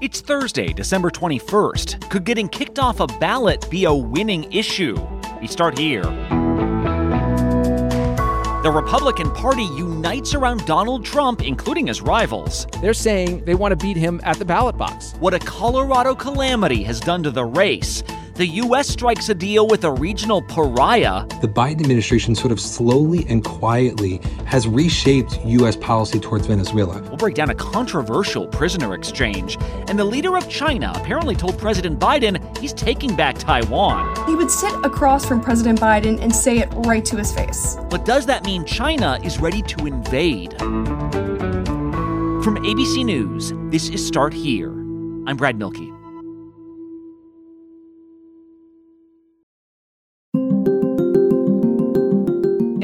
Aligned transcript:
It's 0.00 0.20
Thursday, 0.20 0.72
December 0.72 1.10
21st. 1.10 2.08
Could 2.08 2.22
getting 2.22 2.48
kicked 2.48 2.78
off 2.78 3.00
a 3.00 3.08
ballot 3.08 3.68
be 3.68 3.84
a 3.84 3.92
winning 3.92 4.44
issue? 4.52 4.96
We 5.40 5.48
start 5.48 5.76
here. 5.76 6.04
The 8.62 8.70
Republican 8.72 9.32
Party 9.32 9.64
unites 9.64 10.34
around 10.34 10.64
Donald 10.66 11.04
Trump, 11.04 11.42
including 11.42 11.88
his 11.88 12.00
rivals. 12.00 12.68
They're 12.80 12.94
saying 12.94 13.44
they 13.44 13.56
want 13.56 13.72
to 13.72 13.76
beat 13.76 13.96
him 13.96 14.20
at 14.22 14.38
the 14.38 14.44
ballot 14.44 14.78
box. 14.78 15.14
What 15.18 15.34
a 15.34 15.40
Colorado 15.40 16.14
calamity 16.14 16.84
has 16.84 17.00
done 17.00 17.24
to 17.24 17.32
the 17.32 17.44
race 17.44 18.04
the 18.38 18.46
U.S. 18.46 18.86
strikes 18.86 19.28
a 19.30 19.34
deal 19.34 19.66
with 19.66 19.82
a 19.82 19.90
regional 19.90 20.40
pariah. 20.40 21.26
The 21.40 21.48
Biden 21.48 21.80
administration 21.80 22.36
sort 22.36 22.52
of 22.52 22.60
slowly 22.60 23.26
and 23.28 23.42
quietly 23.42 24.18
has 24.46 24.68
reshaped 24.68 25.44
U.S. 25.44 25.74
policy 25.74 26.20
towards 26.20 26.46
Venezuela. 26.46 27.02
We'll 27.02 27.16
break 27.16 27.34
down 27.34 27.50
a 27.50 27.54
controversial 27.56 28.46
prisoner 28.46 28.94
exchange. 28.94 29.58
And 29.88 29.98
the 29.98 30.04
leader 30.04 30.36
of 30.36 30.48
China 30.48 30.92
apparently 30.94 31.34
told 31.34 31.58
President 31.58 31.98
Biden 31.98 32.56
he's 32.58 32.72
taking 32.72 33.16
back 33.16 33.38
Taiwan. 33.38 34.14
He 34.28 34.36
would 34.36 34.52
sit 34.52 34.72
across 34.84 35.26
from 35.26 35.40
President 35.40 35.80
Biden 35.80 36.22
and 36.22 36.32
say 36.32 36.58
it 36.58 36.68
right 36.86 37.04
to 37.06 37.16
his 37.16 37.32
face. 37.32 37.76
But 37.90 38.04
does 38.04 38.24
that 38.26 38.44
mean 38.44 38.64
China 38.64 39.18
is 39.24 39.40
ready 39.40 39.62
to 39.62 39.84
invade? 39.84 40.56
From 42.44 42.56
ABC 42.64 43.04
News, 43.04 43.52
this 43.72 43.88
is 43.88 44.06
Start 44.06 44.32
Here. 44.32 44.70
I'm 45.26 45.36
Brad 45.36 45.58
Mielke. 45.58 45.97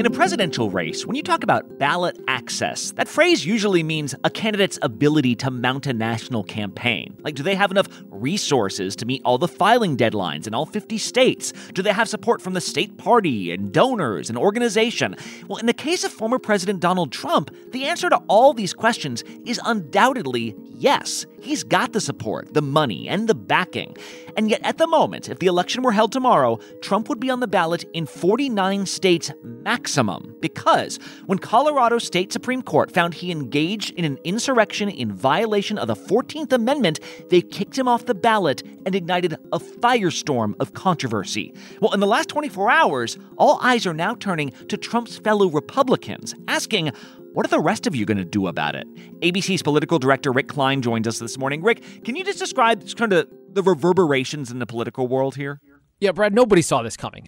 In 0.05 0.11
a 0.11 0.15
presidential 0.15 0.69
race, 0.69 1.03
when 1.03 1.15
you 1.15 1.23
talk 1.23 1.41
about 1.41 1.79
ballot 1.79 2.15
access, 2.27 2.91
that 2.91 3.07
phrase 3.07 3.43
usually 3.43 3.81
means 3.81 4.13
a 4.23 4.29
candidate's 4.29 4.77
ability 4.83 5.33
to 5.37 5.49
mount 5.49 5.87
a 5.87 5.93
national 5.93 6.43
campaign. 6.43 7.17
Like, 7.23 7.33
do 7.33 7.41
they 7.41 7.55
have 7.55 7.71
enough 7.71 7.87
resources 8.11 8.95
to 8.97 9.07
meet 9.07 9.23
all 9.25 9.39
the 9.39 9.47
filing 9.47 9.97
deadlines 9.97 10.45
in 10.45 10.53
all 10.53 10.67
50 10.67 10.99
states? 10.99 11.53
Do 11.73 11.81
they 11.81 11.91
have 11.91 12.07
support 12.07 12.43
from 12.43 12.53
the 12.53 12.61
state 12.61 12.99
party 12.99 13.51
and 13.51 13.73
donors 13.73 14.29
and 14.29 14.37
organization? 14.37 15.15
Well, 15.47 15.57
in 15.57 15.65
the 15.65 15.73
case 15.73 16.03
of 16.03 16.11
former 16.11 16.37
President 16.37 16.81
Donald 16.81 17.11
Trump, 17.11 17.49
the 17.71 17.85
answer 17.85 18.07
to 18.07 18.17
all 18.27 18.53
these 18.53 18.75
questions 18.75 19.23
is 19.43 19.59
undoubtedly 19.65 20.55
yes. 20.77 21.25
He's 21.41 21.63
got 21.63 21.93
the 21.93 22.01
support, 22.01 22.53
the 22.53 22.61
money, 22.61 23.07
and 23.07 23.27
the 23.27 23.35
backing. 23.35 23.97
And 24.37 24.49
yet, 24.49 24.61
at 24.63 24.77
the 24.77 24.87
moment, 24.87 25.29
if 25.29 25.39
the 25.39 25.47
election 25.47 25.83
were 25.83 25.91
held 25.91 26.11
tomorrow, 26.11 26.59
Trump 26.81 27.09
would 27.09 27.19
be 27.19 27.29
on 27.29 27.39
the 27.39 27.47
ballot 27.47 27.85
in 27.93 28.05
49 28.05 28.85
states 28.85 29.31
maximum. 29.43 30.35
Because 30.41 30.97
when 31.25 31.39
Colorado 31.39 31.97
State 31.97 32.33
Supreme 32.33 32.61
Court 32.61 32.91
found 32.91 33.13
he 33.13 33.31
engaged 33.31 33.91
in 33.91 34.05
an 34.05 34.19
insurrection 34.23 34.89
in 34.89 35.11
violation 35.11 35.77
of 35.77 35.87
the 35.87 35.95
14th 35.95 36.51
Amendment, 36.51 36.99
they 37.29 37.41
kicked 37.41 37.77
him 37.77 37.87
off 37.87 38.05
the 38.05 38.15
ballot 38.15 38.61
and 38.85 38.93
ignited 38.93 39.33
a 39.53 39.59
firestorm 39.59 40.53
of 40.59 40.73
controversy. 40.73 41.53
Well, 41.79 41.93
in 41.93 41.99
the 41.99 42.07
last 42.07 42.29
24 42.29 42.69
hours, 42.69 43.17
all 43.37 43.59
eyes 43.61 43.85
are 43.85 43.93
now 43.93 44.15
turning 44.15 44.51
to 44.67 44.77
Trump's 44.77 45.17
fellow 45.17 45.49
Republicans, 45.49 46.35
asking, 46.47 46.91
what 47.33 47.45
are 47.45 47.49
the 47.49 47.59
rest 47.59 47.85
of 47.85 47.93
you 47.95 48.05
going 48.05 48.17
to 48.17 48.23
do 48.23 48.47
about 48.47 48.75
it? 48.75 48.87
ABC's 49.19 49.61
political 49.61 49.99
director 49.99 50.31
Rick 50.31 50.47
Klein 50.47 50.81
joins 50.81 51.05
us 51.05 51.19
this 51.19 51.37
morning. 51.37 51.61
Rick, 51.61 51.83
can 52.05 52.15
you 52.15 52.23
just 52.23 52.39
describe 52.39 52.87
kind 52.95 53.11
of 53.11 53.27
the 53.55 53.63
reverberations 53.63 54.51
in 54.51 54.59
the 54.59 54.65
political 54.65 55.07
world 55.07 55.37
here? 55.37 55.59
Yeah, 56.01 56.11
Brad, 56.11 56.33
nobody 56.33 56.61
saw 56.61 56.81
this 56.81 56.97
coming. 56.97 57.25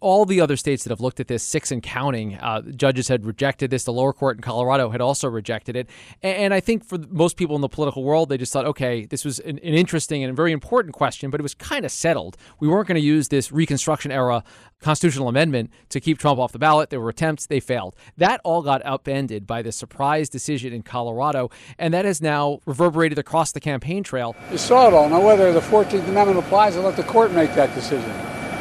All 0.00 0.24
the 0.24 0.40
other 0.40 0.56
states 0.56 0.84
that 0.84 0.90
have 0.90 1.00
looked 1.00 1.18
at 1.18 1.26
this, 1.26 1.42
six 1.42 1.72
and 1.72 1.82
counting, 1.82 2.36
uh, 2.36 2.62
judges 2.62 3.08
had 3.08 3.26
rejected 3.26 3.72
this. 3.72 3.82
The 3.82 3.92
lower 3.92 4.12
court 4.12 4.36
in 4.36 4.40
Colorado 4.40 4.90
had 4.90 5.00
also 5.00 5.28
rejected 5.28 5.74
it. 5.74 5.90
And, 6.22 6.36
and, 6.36 6.54
I 6.54 6.60
think 6.60 6.84
for 6.84 6.96
most 7.10 7.36
people 7.36 7.56
in 7.56 7.60
the 7.60 7.68
political 7.68 8.04
world, 8.04 8.28
they 8.28 8.38
just 8.38 8.52
thought, 8.52 8.66
okay, 8.66 9.04
this 9.04 9.24
was 9.24 9.40
an, 9.40 9.58
an 9.58 9.74
interesting 9.74 10.22
and 10.22 10.36
very 10.36 10.52
important 10.52 10.94
question, 10.94 11.28
but 11.28 11.40
it 11.40 11.42
was 11.42 11.56
kind 11.56 11.84
of 11.84 11.90
settled. 11.90 12.36
We 12.60 12.68
weren't 12.68 12.86
going 12.86 13.00
to 13.00 13.04
use 13.04 13.30
this 13.30 13.50
Reconstruction 13.50 14.12
era 14.12 14.44
constitutional 14.80 15.28
amendment 15.28 15.70
to 15.88 15.98
keep 15.98 16.18
Trump 16.18 16.38
off 16.38 16.52
the 16.52 16.58
ballot. 16.58 16.90
There 16.90 17.00
were 17.00 17.08
attempts, 17.08 17.46
they 17.46 17.58
failed. 17.58 17.96
That 18.16 18.40
all 18.44 18.62
got 18.62 18.84
upended 18.86 19.46
by 19.46 19.62
the 19.62 19.72
surprise 19.72 20.28
decision 20.28 20.72
in 20.72 20.82
Colorado, 20.82 21.50
and 21.78 21.92
that 21.94 22.04
has 22.04 22.20
now 22.20 22.60
reverberated 22.66 23.18
across 23.18 23.50
the 23.50 23.60
campaign 23.60 24.04
trail. 24.04 24.36
You 24.52 24.58
saw 24.58 24.86
it 24.86 24.94
all. 24.94 25.08
Now, 25.08 25.24
whether 25.24 25.52
the 25.52 25.60
14th 25.60 26.06
Amendment 26.08 26.38
applies, 26.38 26.76
I'll 26.76 26.82
let 26.82 26.96
the 26.96 27.02
court 27.02 27.32
make 27.32 27.54
that 27.54 27.74
decision 27.74 28.03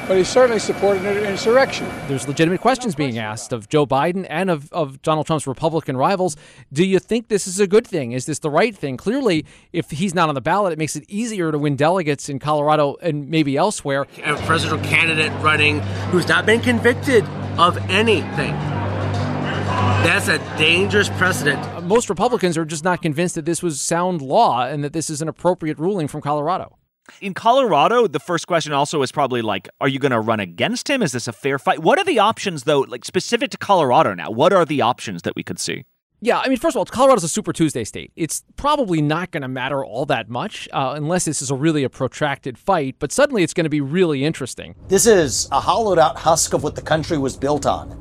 but 0.07 0.17
he 0.17 0.23
certainly 0.23 0.59
supported 0.59 1.05
an 1.05 1.25
insurrection. 1.25 1.87
There's 2.07 2.27
legitimate 2.27 2.61
questions 2.61 2.95
being 2.95 3.17
asked 3.17 3.53
of 3.53 3.69
Joe 3.69 3.85
Biden 3.85 4.25
and 4.29 4.49
of, 4.49 4.71
of 4.73 5.01
Donald 5.01 5.27
Trump's 5.27 5.47
Republican 5.47 5.95
rivals. 5.95 6.35
Do 6.71 6.85
you 6.85 6.99
think 6.99 7.29
this 7.29 7.47
is 7.47 7.59
a 7.59 7.67
good 7.67 7.87
thing? 7.87 8.11
Is 8.11 8.25
this 8.25 8.39
the 8.39 8.49
right 8.49 8.75
thing? 8.75 8.97
Clearly, 8.97 9.45
if 9.71 9.91
he's 9.91 10.13
not 10.13 10.29
on 10.29 10.35
the 10.35 10.41
ballot, 10.41 10.73
it 10.73 10.79
makes 10.79 10.95
it 10.95 11.05
easier 11.07 11.51
to 11.51 11.57
win 11.57 11.75
delegates 11.75 12.29
in 12.29 12.39
Colorado 12.39 12.97
and 13.01 13.29
maybe 13.29 13.55
elsewhere. 13.55 14.05
A 14.23 14.35
presidential 14.45 14.83
candidate 14.89 15.31
running 15.41 15.79
who's 16.11 16.27
not 16.27 16.45
been 16.45 16.61
convicted 16.61 17.23
of 17.57 17.77
anything. 17.89 18.53
That's 20.03 20.27
a 20.27 20.37
dangerous 20.57 21.07
precedent. 21.09 21.85
Most 21.85 22.09
Republicans 22.09 22.57
are 22.57 22.65
just 22.65 22.83
not 22.83 23.01
convinced 23.01 23.35
that 23.35 23.45
this 23.45 23.63
was 23.63 23.79
sound 23.79 24.21
law 24.21 24.65
and 24.65 24.83
that 24.83 24.91
this 24.91 25.09
is 25.09 25.21
an 25.21 25.29
appropriate 25.29 25.79
ruling 25.79 26.09
from 26.09 26.19
Colorado. 26.19 26.77
In 27.21 27.33
Colorado, 27.33 28.07
the 28.07 28.19
first 28.19 28.47
question 28.47 28.73
also 28.73 29.01
is 29.01 29.11
probably 29.11 29.41
like, 29.41 29.67
are 29.81 29.87
you 29.87 29.99
going 29.99 30.11
to 30.11 30.19
run 30.19 30.39
against 30.39 30.89
him? 30.89 31.01
Is 31.01 31.11
this 31.11 31.27
a 31.27 31.33
fair 31.33 31.59
fight? 31.59 31.79
What 31.79 31.99
are 31.99 32.05
the 32.05 32.19
options, 32.19 32.63
though, 32.63 32.81
like 32.81 33.03
specific 33.05 33.51
to 33.51 33.57
Colorado 33.57 34.13
now? 34.13 34.31
What 34.31 34.53
are 34.53 34.65
the 34.65 34.81
options 34.81 35.23
that 35.23 35.35
we 35.35 35.43
could 35.43 35.59
see? 35.59 35.85
Yeah, 36.21 36.39
I 36.39 36.47
mean, 36.47 36.57
first 36.57 36.77
of 36.77 36.79
all, 36.79 36.85
Colorado's 36.85 37.25
a 37.25 37.27
Super 37.27 37.51
Tuesday 37.51 37.83
state. 37.83 38.13
It's 38.15 38.45
probably 38.55 39.01
not 39.01 39.31
going 39.31 39.41
to 39.41 39.49
matter 39.49 39.83
all 39.83 40.05
that 40.05 40.29
much 40.29 40.69
uh, 40.71 40.93
unless 40.95 41.25
this 41.25 41.41
is 41.41 41.51
a 41.51 41.55
really 41.55 41.83
a 41.83 41.89
protracted 41.89 42.57
fight, 42.57 42.95
but 42.99 43.11
suddenly 43.11 43.43
it's 43.43 43.53
going 43.53 43.65
to 43.65 43.69
be 43.69 43.81
really 43.81 44.23
interesting. 44.23 44.75
This 44.87 45.05
is 45.05 45.49
a 45.51 45.59
hollowed 45.59 45.99
out 45.99 46.15
husk 46.15 46.53
of 46.53 46.63
what 46.63 46.75
the 46.75 46.81
country 46.81 47.17
was 47.17 47.35
built 47.35 47.65
on 47.65 47.99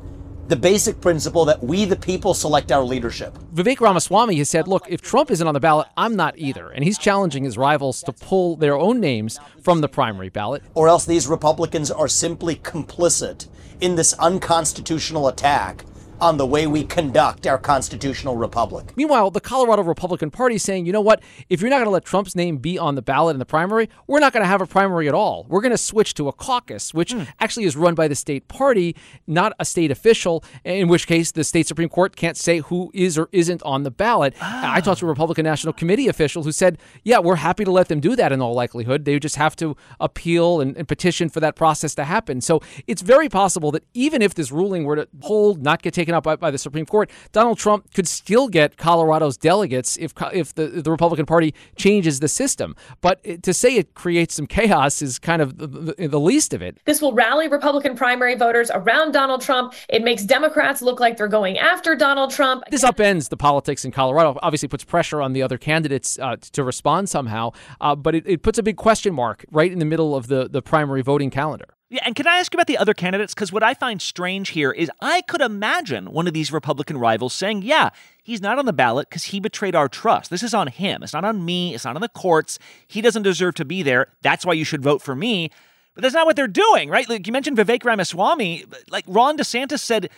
the 0.53 0.59
basic 0.59 1.01
principle 1.01 1.45
that 1.45 1.63
we, 1.63 1.83
the 1.83 1.95
people, 1.95 2.35
select 2.35 2.71
our 2.71 2.83
leadership. 2.83 3.35
Vivek 3.55 3.79
Ramaswamy 3.79 4.35
has 4.35 4.51
said, 4.51 4.67
look, 4.67 4.85
if 4.87 5.01
Trump 5.01 5.31
isn't 5.31 5.47
on 5.47 5.55
the 5.55 5.59
ballot, 5.59 5.87
I'm 5.97 6.15
not 6.15 6.37
either. 6.37 6.69
And 6.69 6.83
he's 6.83 6.99
challenging 6.99 7.43
his 7.43 7.57
rivals 7.57 8.03
to 8.03 8.13
pull 8.13 8.55
their 8.55 8.77
own 8.77 8.99
names 8.99 9.39
from 9.63 9.81
the 9.81 9.89
primary 9.89 10.29
ballot. 10.29 10.61
Or 10.75 10.87
else 10.87 11.05
these 11.05 11.25
Republicans 11.25 11.89
are 11.89 12.07
simply 12.07 12.57
complicit 12.57 13.47
in 13.81 13.95
this 13.95 14.13
unconstitutional 14.19 15.27
attack 15.27 15.85
on 16.23 16.37
the 16.37 16.45
way 16.45 16.65
we 16.65 16.85
conduct 16.85 17.45
our 17.45 17.57
constitutional 17.57 18.37
republic. 18.37 18.95
Meanwhile, 18.95 19.31
the 19.31 19.41
Colorado 19.41 19.83
Republican 19.83 20.31
Party 20.31 20.55
is 20.55 20.63
saying, 20.63 20.85
you 20.85 20.93
know 20.93 21.01
what? 21.01 21.21
If 21.49 21.59
you're 21.59 21.69
not 21.69 21.79
going 21.79 21.87
to 21.87 21.91
let 21.91 22.05
Trump's 22.05 22.33
name 22.33 22.59
be 22.59 22.79
on 22.79 22.95
the 22.95 23.01
ballot 23.01 23.35
in 23.35 23.39
the 23.39 23.45
primary, 23.45 23.89
we're 24.07 24.21
not 24.21 24.31
going 24.31 24.41
to 24.41 24.47
have 24.47 24.61
a 24.61 24.65
primary 24.65 25.09
at 25.09 25.13
all. 25.13 25.45
We're 25.49 25.59
going 25.59 25.71
to 25.73 25.77
switch 25.77 26.13
to 26.13 26.29
a 26.29 26.31
caucus, 26.31 26.93
which 26.93 27.13
mm. 27.13 27.27
actually 27.41 27.65
is 27.65 27.75
run 27.75 27.93
by 27.93 28.07
the 28.07 28.15
state 28.15 28.47
party, 28.47 28.95
not 29.27 29.51
a 29.59 29.65
state 29.65 29.91
official, 29.91 30.45
in 30.63 30.87
which 30.87 31.07
case 31.07 31.33
the 31.33 31.43
state 31.43 31.67
Supreme 31.67 31.89
Court 31.89 32.15
can't 32.15 32.37
say 32.37 32.59
who 32.59 32.89
is 32.93 33.17
or 33.17 33.27
isn't 33.33 33.61
on 33.63 33.83
the 33.83 33.91
ballot. 33.91 34.33
Ah. 34.39 34.75
I 34.75 34.79
talked 34.79 35.01
to 35.01 35.05
a 35.05 35.09
Republican 35.09 35.43
National 35.43 35.73
Committee 35.73 36.07
official 36.07 36.43
who 36.43 36.53
said, 36.53 36.77
yeah, 37.03 37.19
we're 37.19 37.35
happy 37.35 37.65
to 37.65 37.71
let 37.71 37.89
them 37.89 37.99
do 37.99 38.15
that 38.15 38.31
in 38.31 38.41
all 38.41 38.53
likelihood. 38.53 39.03
They 39.03 39.19
just 39.19 39.35
have 39.35 39.57
to 39.57 39.75
appeal 39.99 40.61
and, 40.61 40.77
and 40.77 40.87
petition 40.87 41.27
for 41.27 41.41
that 41.41 41.57
process 41.57 41.93
to 41.95 42.05
happen. 42.05 42.39
So 42.39 42.61
it's 42.87 43.01
very 43.01 43.27
possible 43.27 43.71
that 43.71 43.83
even 43.93 44.21
if 44.21 44.35
this 44.35 44.53
ruling 44.53 44.85
were 44.85 44.95
to 44.95 45.09
hold, 45.19 45.61
not 45.61 45.81
get 45.81 45.93
taken 45.93 46.12
taken 46.13 46.17
up 46.17 46.23
by, 46.23 46.47
by, 46.47 46.51
the 46.51 46.57
Supreme 46.57 46.85
Court, 46.85 47.09
Donald 47.31 47.57
Trump 47.57 47.93
could 47.93 48.07
still 48.07 48.47
get 48.47 48.77
Colorado's 48.77 49.37
delegates 49.37 49.97
if 49.97 50.13
if 50.33 50.53
the, 50.53 50.67
the 50.67 50.91
Republican 50.91 51.25
Party 51.25 51.53
changes 51.75 52.19
the 52.19 52.27
system. 52.27 52.75
But 53.01 53.23
to 53.43 53.53
say 53.53 53.75
it 53.75 53.93
creates 53.93 54.35
some 54.35 54.47
chaos 54.47 55.01
is 55.01 55.19
kind 55.19 55.41
of 55.41 55.57
the, 55.57 55.67
the, 55.67 56.07
the 56.07 56.19
least 56.19 56.53
of 56.53 56.61
it. 56.61 56.77
This 56.85 57.01
will 57.01 57.13
rally 57.13 57.47
Republican 57.47 57.95
primary 57.95 58.35
voters 58.35 58.71
around 58.73 59.11
Donald 59.11 59.41
Trump. 59.41 59.73
It 59.89 60.03
makes 60.03 60.23
Democrats 60.23 60.81
look 60.81 60.99
like 60.99 61.17
they're 61.17 61.27
going 61.27 61.57
after 61.57 61.95
Donald 61.95 62.31
Trump. 62.31 62.63
This 62.69 62.83
upends 62.83 63.29
the 63.29 63.37
politics 63.37 63.85
in 63.85 63.91
Colorado. 63.91 64.37
Obviously, 64.41 64.67
puts 64.67 64.83
pressure 64.83 65.21
on 65.21 65.33
the 65.33 65.41
other 65.41 65.57
candidates 65.57 66.19
uh, 66.19 66.35
to 66.51 66.63
respond 66.63 67.09
somehow. 67.09 67.51
Uh, 67.81 67.95
but 67.95 68.15
it, 68.15 68.27
it 68.27 68.43
puts 68.43 68.57
a 68.57 68.63
big 68.63 68.77
question 68.77 69.13
mark 69.13 69.45
right 69.51 69.71
in 69.71 69.79
the 69.79 69.85
middle 69.85 70.15
of 70.15 70.27
the, 70.27 70.49
the 70.49 70.61
primary 70.61 71.01
voting 71.01 71.29
calendar. 71.29 71.75
Yeah, 71.93 72.01
and 72.07 72.15
can 72.15 72.25
I 72.25 72.37
ask 72.37 72.51
you 72.51 72.57
about 72.57 72.65
the 72.65 72.79
other 72.79 72.95
candidates? 72.95 73.35
Because 73.35 73.51
what 73.51 73.61
I 73.61 73.75
find 73.75 74.01
strange 74.01 74.49
here 74.49 74.71
is 74.71 74.89
I 74.99 75.21
could 75.21 75.41
imagine 75.41 76.11
one 76.11 76.25
of 76.25 76.33
these 76.33 76.51
Republican 76.51 76.97
rivals 76.97 77.35
saying, 77.35 77.61
yeah, 77.61 77.91
he's 78.23 78.41
not 78.41 78.57
on 78.57 78.65
the 78.65 78.73
ballot 78.73 79.07
because 79.09 79.25
he 79.25 79.39
betrayed 79.39 79.75
our 79.75 79.87
trust. 79.87 80.31
This 80.31 80.41
is 80.41 80.55
on 80.55 80.69
him. 80.69 81.03
It's 81.03 81.13
not 81.13 81.23
on 81.23 81.45
me. 81.45 81.75
It's 81.75 81.85
not 81.85 81.93
on 81.93 82.01
the 82.01 82.09
courts. 82.09 82.57
He 82.87 82.99
doesn't 82.99 83.21
deserve 83.21 83.53
to 83.55 83.65
be 83.65 83.83
there. 83.83 84.07
That's 84.23 84.43
why 84.43 84.53
you 84.53 84.65
should 84.65 84.81
vote 84.81 85.03
for 85.03 85.15
me. 85.15 85.51
But 85.93 86.01
that's 86.01 86.15
not 86.15 86.25
what 86.25 86.35
they're 86.35 86.47
doing, 86.47 86.89
right? 86.89 87.07
Like 87.07 87.27
you 87.27 87.31
mentioned 87.31 87.57
Vivek 87.57 87.85
Ramaswamy. 87.85 88.65
Like 88.89 89.05
Ron 89.07 89.37
DeSantis 89.37 89.81
said, 89.81 90.09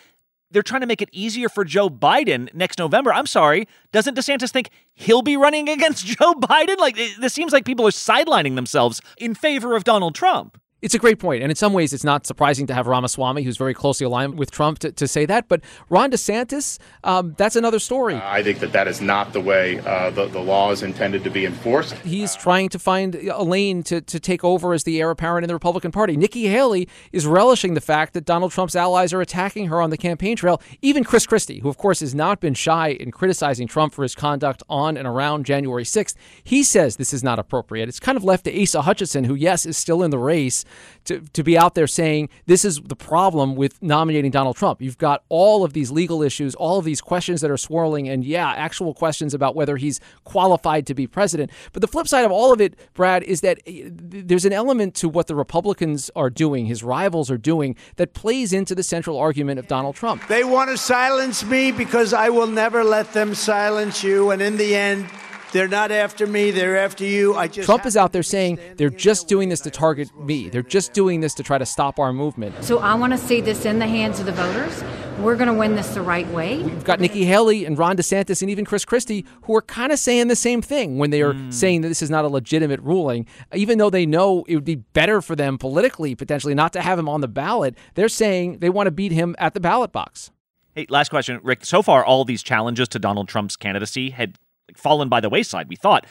they're 0.52 0.64
trying 0.64 0.80
to 0.80 0.88
make 0.88 1.02
it 1.02 1.10
easier 1.12 1.50
for 1.50 1.66
Joe 1.66 1.90
Biden 1.90 2.54
next 2.54 2.80
November. 2.80 3.12
I'm 3.12 3.28
sorry. 3.28 3.68
Doesn't 3.92 4.18
DeSantis 4.18 4.50
think 4.50 4.70
he'll 4.94 5.24
be 5.24 5.36
running 5.36 5.68
against 5.78 6.06
Joe 6.06 6.36
Biden? 6.36 6.78
Like, 6.78 6.96
this 7.20 7.34
seems 7.34 7.52
like 7.52 7.66
people 7.66 7.86
are 7.86 7.92
sidelining 7.92 8.56
themselves 8.56 9.02
in 9.18 9.36
favor 9.36 9.76
of 9.76 9.84
Donald 9.84 10.16
Trump 10.16 10.58
It's 10.86 10.94
a 10.94 11.00
great 11.00 11.18
point. 11.18 11.42
And 11.42 11.52
in 11.52 11.56
some 11.56 11.74
ways, 11.74 11.94
it's 11.94 12.04
not 12.04 12.28
surprising 12.28 12.68
to 12.68 12.74
have 12.76 12.86
Ramaswamy, 12.86 13.42
who's 13.42 13.58
very 13.58 13.74
closely 13.74 14.06
aligned 14.06 14.38
with 14.38 14.52
Trump, 14.52 14.78
to, 14.80 14.92
to 14.92 15.08
say 15.08 15.26
that. 15.26 15.48
But 15.48 15.62
Ron 15.90 16.12
DeSantis, 16.12 16.78
um, 17.04 17.34
that's 17.40 17.56
another 17.56 17.80
story. 17.80 18.14
Uh, 18.14 18.22
I 18.24 18.44
think 18.44 18.60
that 18.60 18.72
that 18.74 18.88
is 18.88 19.02
not 19.02 19.34
the 19.34 19.42
way 19.42 19.80
uh, 19.80 20.12
the, 20.12 20.28
the 20.28 20.40
law 20.40 20.70
is 20.70 20.84
intended 20.84 21.24
to 21.24 21.32
be 21.32 21.44
enforced. 21.44 21.96
He's 22.04 22.36
trying 22.36 22.70
to 22.70 22.78
find 22.78 23.16
a 23.16 23.42
lane 23.42 23.82
to, 23.82 24.00
to 24.00 24.20
take 24.20 24.44
over 24.44 24.74
as 24.74 24.84
the 24.84 25.02
heir 25.02 25.10
apparent 25.10 25.44
in 25.44 25.48
the 25.48 25.56
Republican 25.56 25.92
Party. 25.92 26.16
Nikki 26.16 26.50
Haley 26.50 26.88
is 27.12 27.26
relishing 27.26 27.74
the 27.74 27.82
fact 27.82 28.14
that 28.14 28.26
Donald 28.26 28.52
Trump's 28.52 28.76
allies 28.76 29.12
are 29.12 29.22
attacking 29.22 29.70
her 29.70 29.82
on 29.82 29.90
the 29.90 29.98
campaign 29.98 30.36
trail. 30.36 30.62
Even 30.84 31.04
Chris 31.04 31.26
Christie, 31.26 31.62
who, 31.62 31.70
of 31.70 31.80
course, 31.80 32.02
has 32.02 32.14
not 32.14 32.40
been 32.40 32.54
shy 32.54 32.90
in 32.90 33.10
criticizing 33.10 33.68
Trump 33.68 33.92
for 33.92 34.04
his 34.04 34.14
conduct 34.14 34.62
on 34.70 34.98
and 34.98 35.08
around 35.08 35.48
January 35.48 35.84
6th, 35.84 36.14
he 36.44 36.62
says 36.62 36.98
this 36.98 37.12
is 37.12 37.24
not 37.24 37.40
appropriate. 37.40 37.90
It's 37.90 38.00
kind 38.00 38.20
of 38.20 38.24
left 38.24 38.44
to 38.44 38.62
Asa 38.62 38.84
Hutchinson, 38.84 39.24
who, 39.24 39.34
yes, 39.34 39.66
is 39.66 39.78
still 39.78 40.04
in 40.04 40.12
the 40.12 40.20
race, 40.20 40.64
to, 41.06 41.22
to 41.34 41.44
be 41.44 41.58
out 41.58 41.76
there 41.76 41.88
saying 41.88 42.30
this 42.46 42.66
is 42.66 42.82
the 42.82 42.96
problem 42.96 43.56
with 43.56 43.82
nominating 43.82 44.32
Donald 44.32 44.56
Trump. 44.56 44.82
You've 44.82 44.98
got 44.98 45.24
all 45.30 45.64
of 45.64 45.74
these 45.74 45.92
legal 45.92 46.22
issues, 46.22 46.56
all 46.56 46.80
of 46.80 46.86
these 46.86 47.02
questions 47.02 47.42
that 47.42 47.52
are 47.52 47.58
swirling, 47.58 48.10
and 48.10 48.26
yeah, 48.26 48.52
actual 48.52 48.94
questions 48.94 49.34
about 49.34 49.56
whether 49.56 49.78
he's 49.78 50.00
qualified 50.24 50.88
to 50.88 50.94
be 50.94 51.08
president. 51.08 51.52
But 51.74 51.82
the 51.82 51.88
flip 51.88 52.08
side 52.08 52.26
of 52.26 52.32
all 52.32 52.52
of 52.52 52.60
it, 52.60 52.76
Brad, 52.94 53.24
is 53.24 53.42
that 53.42 53.60
eh, 53.68 53.90
there's 53.92 54.46
an 54.46 54.54
element 54.54 54.96
to 54.96 55.10
what 55.10 55.28
the 55.28 55.36
Republicans 55.36 56.10
are 56.16 56.30
doing, 56.30 56.66
his 56.66 56.84
rivals 56.84 57.30
are 57.30 57.38
doing, 57.38 57.76
that 57.98 58.14
plays 58.14 58.54
into 58.54 58.76
the 58.76 58.84
central 58.84 59.18
argument 59.18 59.60
of 59.60 59.68
Donald 59.68 59.96
Trump. 59.96 60.28
They 60.28 60.44
want 60.44 60.70
to 60.72 60.78
silence 60.78 61.44
me 61.46 61.72
because 61.72 62.14
I 62.14 62.30
will 62.30 62.48
never 62.48 62.84
let 62.84 63.14
them 63.14 63.36
silence 63.36 64.04
you. 64.04 64.32
And 64.32 64.42
in 64.42 64.58
the 64.58 64.76
end, 64.76 65.08
they're 65.56 65.70
not 65.70 65.90
after 65.90 66.28
me. 66.28 66.52
They're 66.52 66.78
after 66.78 67.06
you. 67.06 67.34
I 67.34 67.48
just 67.48 67.66
Trump 67.66 67.86
is 67.86 67.96
out 67.96 68.12
there 68.12 68.24
saying 68.24 68.60
they're 68.76 68.90
just 68.90 69.30
doing 69.30 69.48
this 69.48 69.62
to 69.62 69.72
target 69.72 70.10
me. 70.20 70.50
They're 70.50 70.62
just 70.62 70.92
doing 70.92 71.22
this 71.22 71.34
to 71.36 71.44
try 71.44 71.58
to 71.58 71.66
stop 71.66 71.98
our 71.98 72.12
movement. 72.12 72.62
So 72.62 72.80
I 72.80 72.94
want 72.96 73.14
to 73.14 73.18
see 73.18 73.40
this 73.40 73.64
in 73.64 73.80
the 73.80 73.88
hands 73.88 74.20
of 74.20 74.26
the 74.26 74.34
voters. 74.34 74.84
We're 75.18 75.38
going 75.38 75.48
to 75.48 75.54
win 75.54 75.78
this 75.78 75.94
the 75.94 76.02
right 76.02 76.28
way. 76.28 76.62
We've 76.62 76.84
got 76.84 77.00
Nikki 77.00 77.24
Haley 77.24 77.64
and 77.64 77.78
Ron 77.78 77.96
DeSantis 77.96 78.42
and 78.42 78.52
even 78.52 78.66
Chris 78.66 78.84
Christie 78.84 79.26
who 79.44 79.56
are 79.56 79.62
kind 79.62 79.94
of 79.94 80.00
saying 80.00 80.28
the 80.28 80.36
same 80.36 80.62
thing 80.62 80.98
when 80.98 81.10
they 81.10 81.22
are 81.22 81.34
mm. 81.34 81.54
saying 81.54 81.82
that 81.82 81.88
this 81.88 82.02
is 82.02 82.10
not 82.10 82.26
a 82.26 82.28
legitimate 82.28 82.82
ruling, 82.82 83.26
even 83.54 83.78
though 83.78 83.90
they 83.90 84.06
know 84.06 84.44
it 84.50 84.56
would 84.56 84.66
be 84.66 84.76
better 84.76 85.22
for 85.22 85.38
them 85.38 85.58
politically 85.58 86.16
potentially 86.16 86.54
not 86.54 86.74
to 86.74 86.82
have 86.82 87.00
him 87.00 87.08
on 87.08 87.22
the 87.22 87.30
ballot. 87.30 87.78
They're 87.94 88.10
saying 88.10 88.60
they 88.60 88.70
want 88.70 88.88
to 88.88 88.92
beat 88.92 89.14
him 89.14 89.38
at 89.40 89.54
the 89.54 89.62
ballot 89.62 89.94
box. 89.94 90.32
Hey, 90.76 90.86
last 90.90 91.08
question, 91.08 91.40
Rick. 91.42 91.64
So 91.64 91.82
far, 91.82 92.04
all 92.04 92.26
these 92.26 92.44
challenges 92.44 92.90
to 92.90 93.00
Donald 93.00 93.30
Trump's 93.30 93.56
candidacy 93.56 94.10
had 94.10 94.38
fallen 94.76 95.10
by 95.10 95.20
the 95.20 95.30
wayside. 95.30 95.70
We 95.70 95.76
thought. 95.76 96.06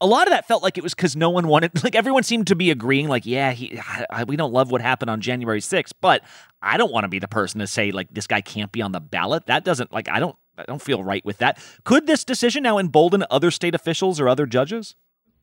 A 0.00 0.06
lot 0.06 0.26
of 0.26 0.32
that 0.32 0.48
felt 0.48 0.64
like 0.64 0.76
it 0.76 0.82
was 0.82 0.94
because 0.94 1.14
no 1.14 1.30
one 1.30 1.46
wanted 1.46 1.84
like 1.84 1.94
everyone 1.94 2.24
seemed 2.24 2.48
to 2.48 2.56
be 2.56 2.72
agreeing 2.72 3.06
like 3.06 3.24
yeah 3.24 3.52
he 3.52 3.78
I, 4.10 4.24
we 4.24 4.34
don't 4.34 4.52
love 4.52 4.72
what 4.72 4.80
happened 4.80 5.10
on 5.10 5.20
january 5.20 5.60
6th 5.60 5.92
but 6.00 6.22
i 6.60 6.76
don't 6.76 6.90
want 6.90 7.04
to 7.04 7.08
be 7.08 7.20
the 7.20 7.28
person 7.28 7.60
to 7.60 7.68
say 7.68 7.92
like 7.92 8.12
this 8.12 8.26
guy 8.26 8.40
can't 8.40 8.72
be 8.72 8.82
on 8.82 8.90
the 8.90 9.00
ballot. 9.00 9.46
That 9.46 9.64
doesn't 9.64 9.92
like 9.92 10.08
i 10.08 10.18
don't 10.18 10.34
i 10.58 10.64
don't 10.64 10.82
feel 10.82 11.04
right 11.04 11.24
with 11.24 11.38
that. 11.38 11.64
Could 11.84 12.08
this 12.08 12.24
decision 12.24 12.64
now 12.64 12.78
embolden 12.78 13.24
other 13.30 13.52
state 13.52 13.76
officials 13.76 14.18
or 14.18 14.28
other 14.28 14.44
judges 14.44 14.96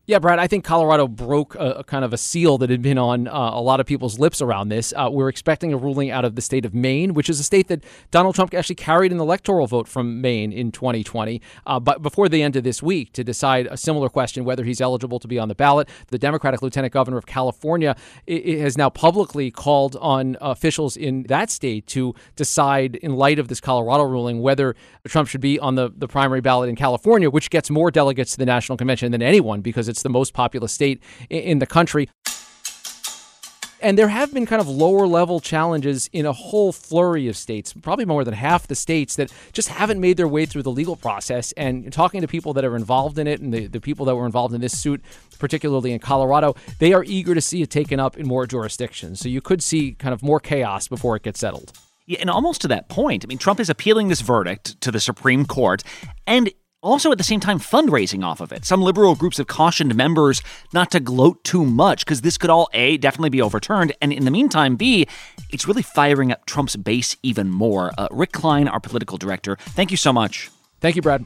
yeah, 0.10 0.18
Brad, 0.18 0.40
I 0.40 0.48
think 0.48 0.66
Colorado 0.66 1.08
broke 1.08 1.54
a, 1.54 1.74
a 1.74 1.84
kind 1.84 2.04
of 2.04 2.14
a 2.14 2.18
seal 2.18 2.58
that 2.58 2.72
had 2.72 2.82
been 2.82 2.98
on 2.98 3.28
uh, 3.28 3.32
a 3.32 3.62
lot 3.62 3.80
of 3.80 3.86
people's 3.86 4.18
lips 4.18 4.42
around 4.42 4.70
this. 4.70 4.92
Uh, 4.98 5.08
we're 5.12 5.30
expecting 5.30 5.72
a 5.72 5.78
ruling 5.78 6.10
out 6.10 6.26
of 6.26 6.34
the 6.34 6.42
state 6.42 6.66
of 6.66 6.74
Maine, 6.74 7.14
which 7.14 7.30
is 7.30 7.40
a 7.40 7.44
state 7.44 7.68
that 7.68 7.84
Donald 8.10 8.34
Trump 8.34 8.52
actually 8.56 8.74
carried 8.74 9.12
an 9.12 9.20
electoral 9.20 9.68
vote 9.68 9.88
from 9.88 10.20
Maine 10.20 10.52
in 10.52 10.72
2020, 10.72 11.40
uh, 11.68 11.80
but 11.80 12.02
before 12.02 12.28
the 12.28 12.42
end 12.42 12.56
of 12.56 12.64
this 12.64 12.82
week 12.82 13.14
to 13.14 13.24
decide 13.24 13.68
a 13.68 13.78
similar 13.78 14.10
question 14.10 14.46
whether 14.46 14.64
he's 14.64 14.82
eligible 14.82 15.20
to 15.20 15.28
be 15.28 15.38
on 15.38 15.48
the 15.48 15.54
ballot. 15.54 15.88
The 16.08 16.18
Democratic 16.18 16.64
Lieutenant 16.64 16.92
Governor 16.92 17.20
of 17.20 17.28
California 17.28 17.96
has 18.28 18.80
now 18.80 18.90
publicly 18.90 19.52
called 19.52 19.96
on 19.98 20.38
officials 20.42 20.98
in 20.98 21.22
that 21.28 21.52
state 21.52 21.86
to 21.86 22.16
decide, 22.36 22.96
in 22.96 23.16
light 23.16 23.38
of 23.38 23.48
this 23.48 23.62
Colorado 23.62 24.06
ruling, 24.06 24.42
whether 24.42 24.76
Trump 25.08 25.30
should 25.30 25.40
be 25.40 25.60
on 25.60 25.76
the, 25.76 25.94
the 25.96 26.08
primary 26.08 26.42
ballot 26.42 26.68
in 26.68 26.76
California, 26.76 27.30
which 27.30 27.52
gets 27.52 27.70
more 27.70 27.92
delegates 27.92 28.32
to 28.32 28.40
the 28.40 28.46
national 28.48 28.76
convention 28.76 29.12
than 29.12 29.22
anyone 29.22 29.62
because 29.62 29.88
it's 29.88 29.99
it's 30.00 30.04
the 30.04 30.10
most 30.10 30.34
populous 30.34 30.72
state 30.72 31.04
in 31.30 31.60
the 31.60 31.68
country. 31.68 32.10
And 33.82 33.98
there 33.98 34.10
have 34.10 34.34
been 34.34 34.46
kind 34.46 34.62
of 34.62 34.68
lower 34.68 35.08
level 35.08 35.40
challenges 35.40 36.10
in 36.12 36.26
a 36.26 36.34
whole 36.34 36.74
flurry 36.74 37.30
of 37.30 37.38
states, 37.38 37.74
probably 37.74 38.04
more 38.04 38.26
than 38.26 38.34
half 38.34 38.68
the 38.68 38.76
states 38.76 39.16
that 39.16 39.32
just 39.54 39.70
haven't 39.70 40.02
made 40.02 40.18
their 40.18 40.28
way 40.28 40.46
through 40.46 40.64
the 40.64 40.72
legal 40.72 40.98
process. 40.98 41.54
And 41.54 41.92
talking 41.94 42.20
to 42.20 42.28
people 42.28 42.54
that 42.54 42.66
are 42.66 42.76
involved 42.76 43.18
in 43.18 43.28
it 43.28 43.40
and 43.40 43.54
the, 43.54 43.68
the 43.68 43.80
people 43.80 44.06
that 44.08 44.16
were 44.16 44.26
involved 44.26 44.54
in 44.54 44.60
this 44.60 44.78
suit, 44.78 45.02
particularly 45.38 45.94
in 45.94 46.00
Colorado, 46.00 46.56
they 46.80 46.92
are 46.92 47.06
eager 47.06 47.34
to 47.34 47.42
see 47.42 47.62
it 47.62 47.70
taken 47.70 48.02
up 48.02 48.18
in 48.18 48.28
more 48.28 48.46
jurisdictions. 48.46 49.22
So 49.22 49.30
you 49.30 49.40
could 49.42 49.64
see 49.64 49.94
kind 49.94 50.14
of 50.14 50.22
more 50.22 50.42
chaos 50.42 50.90
before 50.90 51.16
it 51.16 51.24
gets 51.24 51.40
settled. 51.40 51.72
Yeah, 52.06 52.20
and 52.20 52.30
almost 52.30 52.60
to 52.62 52.68
that 52.70 52.90
point, 52.90 53.24
I 53.24 53.28
mean, 53.28 53.38
Trump 53.38 53.62
is 53.62 53.70
appealing 53.70 54.10
this 54.10 54.22
verdict 54.22 54.82
to 54.82 54.92
the 54.92 55.00
Supreme 55.00 55.46
Court, 55.46 55.84
and 56.28 56.50
also 56.82 57.12
at 57.12 57.18
the 57.18 57.24
same 57.24 57.40
time 57.40 57.60
fundraising 57.60 58.24
off 58.24 58.42
of 58.42 58.52
it. 58.52 58.66
Some 58.66 58.82
liberal 58.82 59.16
groups 59.16 59.38
have 59.38 59.48
cautioned 59.48 59.96
members 59.96 60.42
not 60.74 60.92
to 60.92 61.00
gloat 61.00 61.44
too 61.44 61.66
much 61.66 62.06
because 62.06 62.22
this 62.22 62.38
could 62.38 62.50
all 62.50 62.70
A, 62.74 62.98
definitely 62.98 63.30
be 63.30 63.42
overturned, 63.42 63.94
and 64.02 64.14
in 64.14 64.26
the 64.26 64.32
meantime, 64.32 64.76
B, 64.76 65.08
it's 65.50 65.68
really 65.68 65.82
firing 65.82 66.32
up 66.32 66.46
Trump's 66.46 66.76
base 66.76 67.18
even 67.24 67.50
more. 67.50 67.92
Uh, 67.98 68.08
Rick 68.12 68.32
Klein, 68.32 68.68
our 68.68 68.80
political 68.80 69.18
director, 69.18 69.58
thank 69.60 69.92
you 69.92 69.98
so 69.98 70.14
much. 70.14 70.50
Thank 70.80 70.96
you, 70.96 71.02
Brad. 71.02 71.26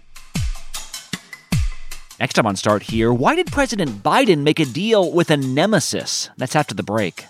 Next 2.19 2.35
time 2.35 2.45
on 2.45 2.55
Start 2.55 2.83
Here, 2.83 3.11
why 3.11 3.35
did 3.35 3.47
President 3.47 4.03
Biden 4.03 4.43
make 4.43 4.59
a 4.59 4.65
deal 4.65 5.11
with 5.11 5.29
a 5.29 5.37
nemesis? 5.37 6.29
That's 6.37 6.55
after 6.55 6.73
the 6.73 6.83
break. 6.83 7.25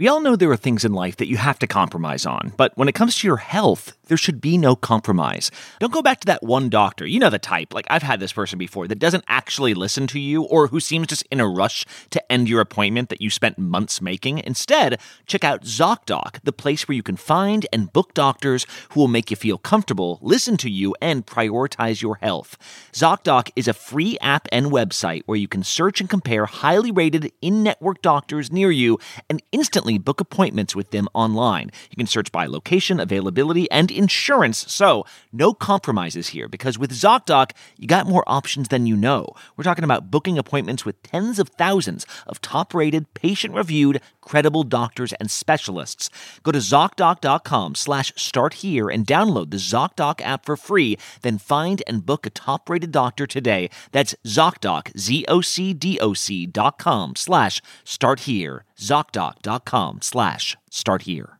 We 0.00 0.08
all 0.08 0.22
know 0.22 0.34
there 0.34 0.50
are 0.50 0.56
things 0.56 0.86
in 0.86 0.94
life 0.94 1.18
that 1.18 1.28
you 1.28 1.36
have 1.36 1.58
to 1.58 1.66
compromise 1.66 2.24
on, 2.24 2.54
but 2.56 2.74
when 2.74 2.88
it 2.88 2.94
comes 2.94 3.18
to 3.18 3.26
your 3.26 3.36
health, 3.36 3.98
there 4.06 4.16
should 4.16 4.40
be 4.40 4.56
no 4.56 4.74
compromise. 4.74 5.50
Don't 5.78 5.92
go 5.92 6.00
back 6.00 6.20
to 6.20 6.26
that 6.26 6.42
one 6.42 6.70
doctor. 6.70 7.06
You 7.06 7.18
know 7.18 7.28
the 7.28 7.38
type. 7.38 7.74
Like, 7.74 7.86
I've 7.90 8.02
had 8.02 8.18
this 8.18 8.32
person 8.32 8.58
before 8.58 8.88
that 8.88 8.98
doesn't 8.98 9.24
actually 9.28 9.74
listen 9.74 10.06
to 10.06 10.18
you 10.18 10.44
or 10.44 10.68
who 10.68 10.80
seems 10.80 11.08
just 11.08 11.28
in 11.30 11.38
a 11.38 11.46
rush 11.46 11.84
to 12.08 12.32
end 12.32 12.48
your 12.48 12.62
appointment 12.62 13.10
that 13.10 13.20
you 13.20 13.28
spent 13.28 13.58
months 13.58 14.00
making. 14.00 14.38
Instead, 14.38 14.98
check 15.26 15.44
out 15.44 15.64
ZocDoc, 15.64 16.40
the 16.44 16.50
place 16.50 16.88
where 16.88 16.96
you 16.96 17.02
can 17.02 17.16
find 17.16 17.66
and 17.70 17.92
book 17.92 18.14
doctors 18.14 18.66
who 18.92 19.00
will 19.00 19.06
make 19.06 19.30
you 19.30 19.36
feel 19.36 19.58
comfortable, 19.58 20.18
listen 20.22 20.56
to 20.56 20.70
you, 20.70 20.96
and 21.02 21.26
prioritize 21.26 22.00
your 22.00 22.16
health. 22.16 22.56
ZocDoc 22.94 23.50
is 23.54 23.68
a 23.68 23.74
free 23.74 24.16
app 24.22 24.48
and 24.50 24.72
website 24.72 25.24
where 25.26 25.38
you 25.38 25.46
can 25.46 25.62
search 25.62 26.00
and 26.00 26.08
compare 26.08 26.46
highly 26.46 26.90
rated 26.90 27.30
in 27.42 27.62
network 27.62 28.00
doctors 28.00 28.50
near 28.50 28.70
you 28.70 28.98
and 29.28 29.42
instantly 29.52 29.89
book 29.98 30.20
appointments 30.20 30.76
with 30.76 30.90
them 30.90 31.08
online. 31.14 31.70
You 31.90 31.96
can 31.96 32.06
search 32.06 32.32
by 32.32 32.46
location, 32.46 33.00
availability, 33.00 33.70
and 33.70 33.90
insurance. 33.90 34.70
So, 34.72 35.04
no 35.32 35.54
compromises 35.54 36.28
here 36.28 36.48
because 36.48 36.78
with 36.78 36.92
ZocDoc, 36.92 37.52
you 37.76 37.86
got 37.86 38.06
more 38.06 38.24
options 38.26 38.68
than 38.68 38.86
you 38.86 38.96
know. 38.96 39.34
We're 39.56 39.64
talking 39.64 39.84
about 39.84 40.10
booking 40.10 40.38
appointments 40.38 40.84
with 40.84 41.02
tens 41.02 41.38
of 41.38 41.48
thousands 41.50 42.06
of 42.26 42.40
top 42.40 42.74
rated, 42.74 43.12
patient 43.14 43.54
reviewed, 43.54 44.00
credible 44.30 44.62
doctors 44.62 45.12
and 45.14 45.28
specialists. 45.28 46.08
Go 46.44 46.52
to 46.52 46.60
ZocDoc.com 46.60 47.74
slash 47.74 48.12
start 48.14 48.54
here 48.54 48.88
and 48.88 49.04
download 49.04 49.50
the 49.50 49.56
ZocDoc 49.56 50.20
app 50.22 50.46
for 50.46 50.56
free. 50.56 50.96
Then 51.22 51.38
find 51.38 51.82
and 51.88 52.06
book 52.06 52.26
a 52.26 52.30
top 52.30 52.70
rated 52.70 52.92
doctor 52.92 53.26
today. 53.26 53.70
That's 53.90 54.14
ZocDoc, 54.24 54.96
Z 54.96 55.24
O 55.26 55.40
C 55.40 55.74
D 55.74 55.98
O 56.00 56.14
C 56.14 56.46
dot 56.46 56.78
com 56.78 57.16
slash 57.16 57.60
start 57.84 58.20
here. 58.20 58.64
ZocDoc.com 58.78 59.98
slash 60.00 60.56
start 60.70 61.02
here. 61.02 61.39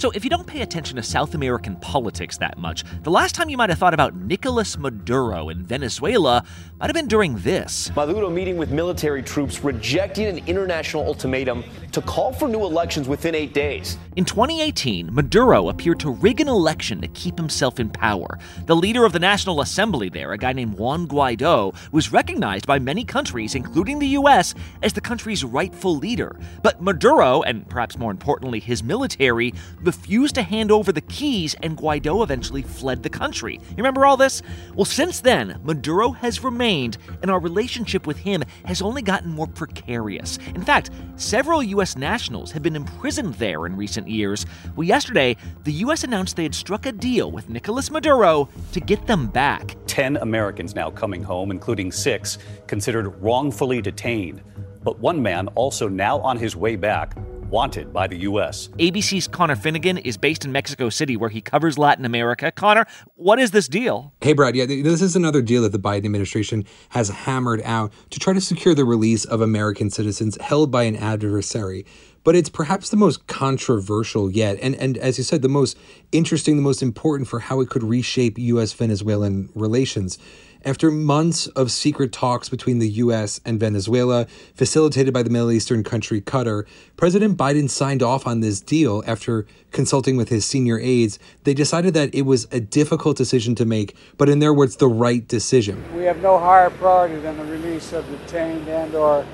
So, 0.00 0.10
if 0.12 0.24
you 0.24 0.30
don't 0.30 0.46
pay 0.46 0.62
attention 0.62 0.96
to 0.96 1.02
South 1.02 1.34
American 1.34 1.76
politics 1.76 2.38
that 2.38 2.56
much, 2.56 2.84
the 3.02 3.10
last 3.10 3.34
time 3.34 3.50
you 3.50 3.58
might 3.58 3.68
have 3.68 3.78
thought 3.78 3.92
about 3.92 4.16
Nicolas 4.16 4.78
Maduro 4.78 5.50
in 5.50 5.62
Venezuela 5.62 6.42
might 6.80 6.86
have 6.86 6.94
been 6.94 7.08
during 7.08 7.36
this. 7.36 7.92
Maduro 7.94 8.30
meeting 8.30 8.56
with 8.56 8.70
military 8.70 9.22
troops 9.22 9.62
rejecting 9.62 10.26
an 10.26 10.38
international 10.46 11.04
ultimatum 11.04 11.62
to 11.92 12.00
call 12.00 12.32
for 12.32 12.48
new 12.48 12.64
elections 12.64 13.06
within 13.06 13.34
eight 13.34 13.52
days. 13.52 13.98
In 14.16 14.24
2018, 14.24 15.12
Maduro 15.12 15.68
appeared 15.68 16.00
to 16.00 16.10
rig 16.10 16.40
an 16.40 16.48
election 16.48 17.02
to 17.02 17.08
keep 17.08 17.36
himself 17.36 17.78
in 17.78 17.90
power. 17.90 18.38
The 18.64 18.74
leader 18.74 19.04
of 19.04 19.12
the 19.12 19.18
National 19.18 19.60
Assembly 19.60 20.08
there, 20.08 20.32
a 20.32 20.38
guy 20.38 20.54
named 20.54 20.78
Juan 20.78 21.06
Guaido, 21.06 21.74
was 21.92 22.12
recognized 22.12 22.66
by 22.66 22.78
many 22.78 23.04
countries, 23.04 23.54
including 23.54 23.98
the 23.98 24.08
US, 24.08 24.54
as 24.82 24.94
the 24.94 25.02
country's 25.02 25.44
rightful 25.44 25.96
leader. 25.96 26.38
But 26.62 26.80
Maduro, 26.80 27.42
and 27.42 27.68
perhaps 27.68 27.98
more 27.98 28.10
importantly 28.10 28.58
his 28.58 28.82
military, 28.82 29.52
refused 29.82 30.34
to 30.36 30.42
hand 30.42 30.70
over 30.72 30.92
the 30.92 31.02
keys, 31.02 31.54
and 31.62 31.76
Guaido 31.76 32.22
eventually 32.22 32.62
fled 32.62 33.02
the 33.02 33.10
country. 33.10 33.54
You 33.54 33.76
remember 33.76 34.06
all 34.06 34.16
this? 34.16 34.40
Well, 34.74 34.86
since 34.86 35.20
then, 35.20 35.60
Maduro 35.62 36.12
has 36.12 36.42
remained, 36.42 36.69
and 36.70 37.30
our 37.30 37.40
relationship 37.40 38.06
with 38.06 38.16
him 38.16 38.44
has 38.64 38.80
only 38.80 39.02
gotten 39.02 39.30
more 39.30 39.46
precarious. 39.46 40.38
In 40.54 40.62
fact, 40.62 40.90
several 41.16 41.62
U.S. 41.62 41.96
nationals 41.96 42.52
have 42.52 42.62
been 42.62 42.76
imprisoned 42.76 43.34
there 43.34 43.66
in 43.66 43.76
recent 43.76 44.08
years. 44.08 44.46
Well, 44.76 44.86
yesterday, 44.86 45.36
the 45.64 45.72
U.S. 45.84 46.04
announced 46.04 46.36
they 46.36 46.44
had 46.44 46.54
struck 46.54 46.86
a 46.86 46.92
deal 46.92 47.32
with 47.32 47.48
Nicolas 47.48 47.90
Maduro 47.90 48.48
to 48.72 48.80
get 48.80 49.06
them 49.06 49.26
back. 49.26 49.76
Ten 49.86 50.16
Americans 50.18 50.74
now 50.74 50.90
coming 50.90 51.22
home, 51.22 51.50
including 51.50 51.90
six 51.90 52.38
considered 52.68 53.08
wrongfully 53.20 53.82
detained. 53.82 54.40
But 54.82 54.98
one 54.98 55.22
man 55.22 55.48
also 55.48 55.88
now 55.88 56.20
on 56.20 56.36
his 56.36 56.56
way 56.56 56.76
back 56.76 57.14
wanted 57.50 57.92
by 57.92 58.06
the 58.06 58.16
U.S. 58.18 58.68
ABC's 58.78 59.26
Conor 59.28 59.56
Finnegan 59.56 59.98
is 59.98 60.16
based 60.16 60.44
in 60.44 60.52
Mexico 60.52 60.88
City, 60.88 61.16
where 61.16 61.28
he 61.28 61.40
covers 61.40 61.76
Latin 61.76 62.04
America. 62.04 62.50
Conor, 62.52 62.86
what 63.16 63.38
is 63.38 63.50
this 63.50 63.68
deal? 63.68 64.14
Hey, 64.20 64.32
Brad. 64.32 64.54
Yeah, 64.54 64.66
this 64.66 65.02
is 65.02 65.16
another 65.16 65.42
deal 65.42 65.62
that 65.62 65.72
the 65.72 65.78
Biden 65.78 66.04
administration 66.04 66.64
has 66.90 67.08
hammered 67.08 67.60
out 67.64 67.92
to 68.10 68.18
try 68.18 68.32
to 68.32 68.40
secure 68.40 68.74
the 68.74 68.84
release 68.84 69.24
of 69.24 69.40
American 69.40 69.90
citizens 69.90 70.38
held 70.40 70.70
by 70.70 70.84
an 70.84 70.96
adversary. 70.96 71.84
But 72.22 72.36
it's 72.36 72.50
perhaps 72.50 72.90
the 72.90 72.96
most 72.96 73.26
controversial 73.26 74.30
yet, 74.30 74.58
and 74.60 74.74
and 74.76 74.98
as 74.98 75.16
you 75.16 75.24
said, 75.24 75.40
the 75.40 75.48
most 75.48 75.78
interesting, 76.12 76.56
the 76.56 76.62
most 76.62 76.82
important 76.82 77.28
for 77.28 77.40
how 77.40 77.60
it 77.60 77.70
could 77.70 77.82
reshape 77.82 78.38
U.S. 78.38 78.74
Venezuelan 78.74 79.48
relations. 79.54 80.18
After 80.62 80.90
months 80.90 81.46
of 81.46 81.70
secret 81.70 82.12
talks 82.12 82.50
between 82.50 82.80
the 82.80 82.88
U.S. 82.88 83.40
and 83.46 83.58
Venezuela, 83.58 84.26
facilitated 84.54 85.14
by 85.14 85.22
the 85.22 85.30
Middle 85.30 85.50
Eastern 85.50 85.82
country 85.82 86.20
Qatar, 86.20 86.66
President 86.98 87.38
Biden 87.38 87.70
signed 87.70 88.02
off 88.02 88.26
on 88.26 88.40
this 88.40 88.60
deal 88.60 89.02
after 89.06 89.46
consulting 89.72 90.18
with 90.18 90.28
his 90.28 90.44
senior 90.44 90.78
aides. 90.78 91.18
They 91.44 91.54
decided 91.54 91.94
that 91.94 92.14
it 92.14 92.22
was 92.22 92.46
a 92.52 92.60
difficult 92.60 93.16
decision 93.16 93.54
to 93.54 93.64
make, 93.64 93.96
but 94.18 94.28
in 94.28 94.40
their 94.40 94.52
words, 94.52 94.76
the 94.76 94.86
right 94.86 95.26
decision. 95.26 95.82
We 95.96 96.04
have 96.04 96.20
no 96.20 96.38
higher 96.38 96.68
priority 96.68 97.18
than 97.20 97.38
the 97.38 97.44
release 97.44 97.94
of 97.94 98.06
detained 98.10 98.68
and/or 98.68 99.24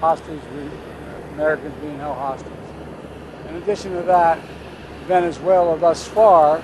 hostage 0.00 0.40
Americans 1.34 1.74
being 1.82 1.98
held 1.98 2.16
hostage. 2.16 2.52
In 3.50 3.56
addition 3.56 3.92
to 3.96 4.02
that, 4.04 4.38
Venezuela 5.06 5.78
thus 5.78 6.08
far 6.08 6.62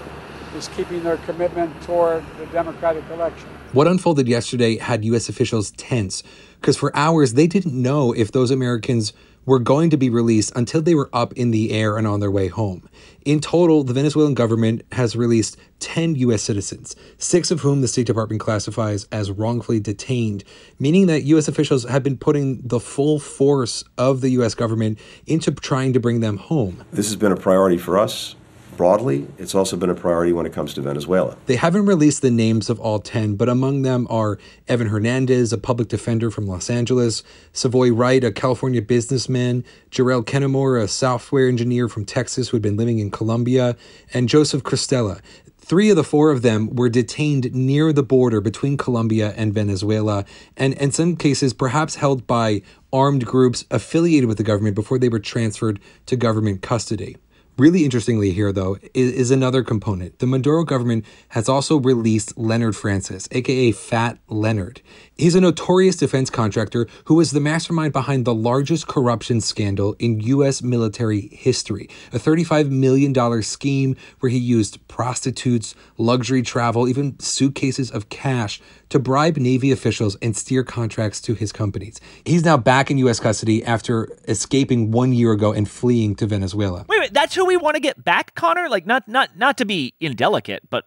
is 0.57 0.69
keeping 0.69 1.03
their 1.03 1.19
commitment 1.19 1.83
toward 1.83 2.25
the 2.39 2.47
democratic 2.47 3.05
election. 3.11 3.51
What 3.77 3.87
unfolded 3.87 4.27
yesterday 4.27 4.79
had 4.79 5.05
U.S. 5.05 5.29
officials 5.29 5.71
tense 5.73 6.23
because 6.59 6.79
for 6.79 6.97
hours 6.97 7.35
they 7.35 7.47
didn't 7.47 7.75
know 7.75 8.15
if 8.15 8.33
those 8.33 8.51
Americans 8.51 9.13
were 9.45 9.59
going 9.59 9.91
to 9.91 9.99
be 9.99 10.09
released 10.09 10.51
until 10.57 10.81
they 10.81 10.95
were 10.95 11.11
up 11.13 11.35
in 11.35 11.51
the 11.51 11.73
air 11.73 11.99
and 11.99 12.07
on 12.07 12.21
their 12.21 12.31
way 12.31 12.49
home. 12.49 12.89
In 13.27 13.39
total, 13.39 13.85
the 13.85 13.93
Venezuelan 13.93 14.33
government 14.33 14.81
has 14.93 15.15
released 15.15 15.59
10 15.81 16.15
U.S. 16.15 16.43
citizens, 16.43 16.97
six 17.19 17.51
of 17.51 17.61
whom 17.61 17.83
the 17.83 17.89
State 17.89 18.07
Department 18.07 18.41
classifies 18.41 19.07
as 19.13 19.31
wrongfully 19.31 19.79
detained, 19.79 20.43
meaning 20.79 21.07
that 21.09 21.25
U.S. 21.25 21.47
officials 21.47 21.85
have 21.85 22.03
been 22.03 22.17
putting 22.17 22.67
the 22.67 22.81
full 22.81 23.19
force 23.19 23.85
of 23.99 24.23
the 24.23 24.31
U.S. 24.31 24.55
government 24.55 24.99
into 25.27 25.51
trying 25.51 25.93
to 25.93 26.01
bring 26.01 26.21
them 26.21 26.39
home. 26.39 26.83
This 26.93 27.09
has 27.09 27.17
been 27.17 27.31
a 27.31 27.37
priority 27.37 27.77
for 27.77 27.99
us 27.99 28.37
broadly, 28.77 29.27
it's 29.39 29.55
also 29.55 29.77
been 29.77 29.91
a 29.91 29.95
priority 29.95 30.33
when 30.33 30.47
it 30.47 30.53
comes 30.53 30.75
to 30.75 30.81
Venezuela. 30.81 31.37
They 31.47 31.57
haven't 31.57 31.87
released 31.87 32.23
the 32.23 32.31
names 32.31 32.69
of 32.69 32.79
all 32.79 32.99
10, 32.99 33.37
but 33.37 33.49
among 33.49 33.83
them 33.83 34.07
are 34.11 34.39
Eyvin 34.69 34.89
Hernandez, 34.89 35.53
a 35.53 35.59
public 35.59 35.89
defender 35.89 36.31
from 36.31 36.47
Los 36.47 36.71
Angeles, 36.71 37.23
Savoy 37.53 37.93
Wright, 37.93 38.23
a 38.23 38.33
California 38.33 38.83
businessman, 38.83 39.65
Jerrel 39.91 40.25
Kenemore, 40.25 40.83
a 40.83 40.89
software 40.89 41.49
engineer 41.49 41.89
from 41.89 42.05
Texas 42.05 42.49
who 42.49 42.57
had 42.57 42.63
been 42.63 42.77
living 42.77 42.99
in 42.99 43.11
Colombia, 43.11 43.77
and 44.13 44.29
Joseph 44.29 44.63
Cristela. 44.63 45.21
Three 45.59 45.91
of 45.91 45.97
the 45.97 46.05
four 46.05 46.31
of 46.31 46.43
them 46.43 46.77
were 46.77 46.89
detained 46.89 47.53
near 47.53 47.93
the 47.93 48.05
border 48.05 48.41
between 48.41 48.77
Colombia 48.77 49.35
and 49.37 49.53
Venezuela, 49.53 50.25
and 50.57 50.75
in 50.75 50.93
some 50.93 51.17
cases, 51.17 51.53
perhaps 51.53 51.97
held 51.97 52.25
by 52.25 52.63
armed 52.93 53.27
groups 53.27 53.65
affiliated 53.71 54.29
with 54.29 54.39
the 54.39 54.45
government 54.45 54.77
before 54.77 54.99
they 55.01 55.09
were 55.09 55.19
transferred 55.19 55.81
to 56.07 56.17
government 56.17 56.63
custody. 56.63 57.17
Really 57.59 57.85
interestingly, 57.85 58.33
here 58.33 58.53
though, 58.53 58.77
is, 58.93 59.13
is, 59.13 59.31
another 59.31 59.63
component. 59.63 60.19
The 60.19 60.27
Maduro 60.27 60.63
government 60.63 61.07
has 61.29 61.49
also 61.49 61.79
released 61.79 62.37
Leonard 62.37 62.77
Francis, 62.77 63.27
aka 63.33 63.73
Fat 63.73 64.19
Leonard. 64.29 64.83
He's 65.17 65.35
a 65.35 65.41
notorious 65.41 65.97
defense 65.97 66.29
contractor 66.29 66.87
who 67.07 67.15
was 67.15 67.31
the 67.31 67.41
mastermind 67.41 67.95
behind 67.95 68.27
the 68.27 68.35
largest 68.35 68.87
corruption 68.87 69.41
scandal 69.41 69.97
in 69.99 70.21
U.S. 70.21 70.63
military 70.63 71.29
history 71.29 71.89
a 72.13 72.19
$35 72.19 72.69
million 72.69 73.43
scheme 73.43 73.97
where 74.21 74.29
he 74.29 74.39
used 74.39 74.87
prostitutes, 74.89 75.75
luxury 75.97 76.43
travel, 76.43 76.87
even 76.87 77.19
suitcases 77.19 77.91
of 77.91 78.11
cash 78.11 78.61
to 78.91 78.99
bribe 78.99 79.37
Navy 79.37 79.73
officials 79.73 80.17
and 80.23 80.37
steer 80.37 80.63
contracts 80.63 81.21
to 81.23 81.35
his 81.35 81.53
companies. 81.53 82.01
He's 82.25 82.45
now 82.45 82.57
back 82.57 82.91
in 82.91 82.99
U.S. 82.99 83.19
custody 83.19 83.65
after 83.65 84.09
escaping 84.29 84.91
one 84.91 85.13
year 85.13 85.33
ago 85.33 85.53
and 85.53 85.69
fleeing 85.69 86.15
to 86.17 86.27
Venezuela. 86.27 86.85
Wait, 86.89 87.01
wait, 87.01 87.15
that's 87.15 87.35
who 87.35 87.46
we 87.47 87.57
want 87.57 87.75
to 87.77 87.81
get 87.81 88.03
back, 88.03 88.35
Conor? 88.35 88.69
Like, 88.69 88.87
not 88.87 89.09
not 89.09 89.37
not 89.37 89.59
to 89.59 89.65
be 89.65 89.95
indelicate, 90.01 90.69
but 90.71 90.87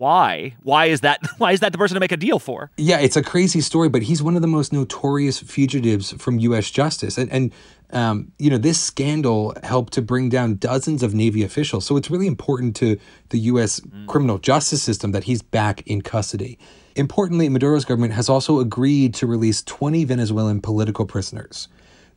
why? 0.00 0.56
Why 0.62 0.86
is 0.86 1.02
that? 1.02 1.20
Why 1.36 1.52
is 1.52 1.60
that 1.60 1.72
the 1.72 1.78
person 1.78 1.94
to 1.94 2.00
make 2.00 2.10
a 2.10 2.16
deal 2.16 2.38
for? 2.38 2.70
Yeah, 2.78 3.00
it's 3.00 3.18
a 3.18 3.22
crazy 3.22 3.60
story, 3.60 3.90
but 3.90 4.00
he's 4.00 4.22
one 4.22 4.34
of 4.34 4.40
the 4.40 4.48
most 4.48 4.72
notorious 4.72 5.38
fugitives 5.40 6.12
from 6.12 6.38
U.S. 6.38 6.70
justice, 6.70 7.18
and 7.18 7.30
and 7.30 7.52
um, 7.90 8.32
you 8.38 8.48
know 8.48 8.56
this 8.56 8.80
scandal 8.80 9.54
helped 9.62 9.92
to 9.92 10.00
bring 10.00 10.30
down 10.30 10.54
dozens 10.56 11.02
of 11.02 11.14
Navy 11.14 11.42
officials. 11.42 11.84
So 11.84 11.98
it's 11.98 12.10
really 12.10 12.26
important 12.26 12.74
to 12.76 12.98
the 13.28 13.38
U.S. 13.40 13.80
Mm. 13.80 14.06
criminal 14.06 14.38
justice 14.38 14.82
system 14.82 15.12
that 15.12 15.24
he's 15.24 15.42
back 15.42 15.86
in 15.86 16.00
custody. 16.00 16.58
Importantly, 16.96 17.50
Maduro's 17.50 17.84
government 17.84 18.14
has 18.14 18.30
also 18.30 18.58
agreed 18.58 19.12
to 19.14 19.26
release 19.26 19.62
20 19.62 20.04
Venezuelan 20.04 20.62
political 20.62 21.04
prisoners. 21.04 21.68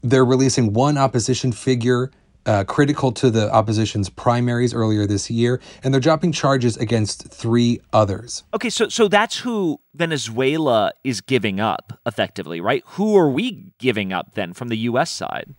They're 0.02 0.26
releasing 0.26 0.72
one 0.72 0.98
opposition 0.98 1.52
figure 1.52 2.12
uh, 2.46 2.64
critical 2.66 3.12
to 3.14 3.30
the 3.30 3.52
opposition's 3.52 4.10
primaries 4.10 4.74
earlier 4.74 5.06
this 5.06 5.30
year, 5.30 5.62
and 5.84 5.94
they're 5.94 6.02
dropping 6.02 6.32
charges 6.32 6.78
against 6.78 7.28
three 7.28 7.80
others. 7.92 8.44
Okay, 8.54 8.70
so 8.70 8.90
so 8.90 9.08
that's 9.08 9.40
who 9.40 9.80
Venezuela 9.94 10.92
is 11.04 11.22
giving 11.22 11.60
up, 11.60 12.00
effectively, 12.06 12.60
right? 12.60 12.84
Who 12.88 13.18
are 13.18 13.30
we 13.30 13.72
giving 13.78 14.12
up 14.12 14.36
then 14.36 14.54
from 14.54 14.68
the 14.68 14.78
U.S. 14.78 15.12
side? 15.12 15.54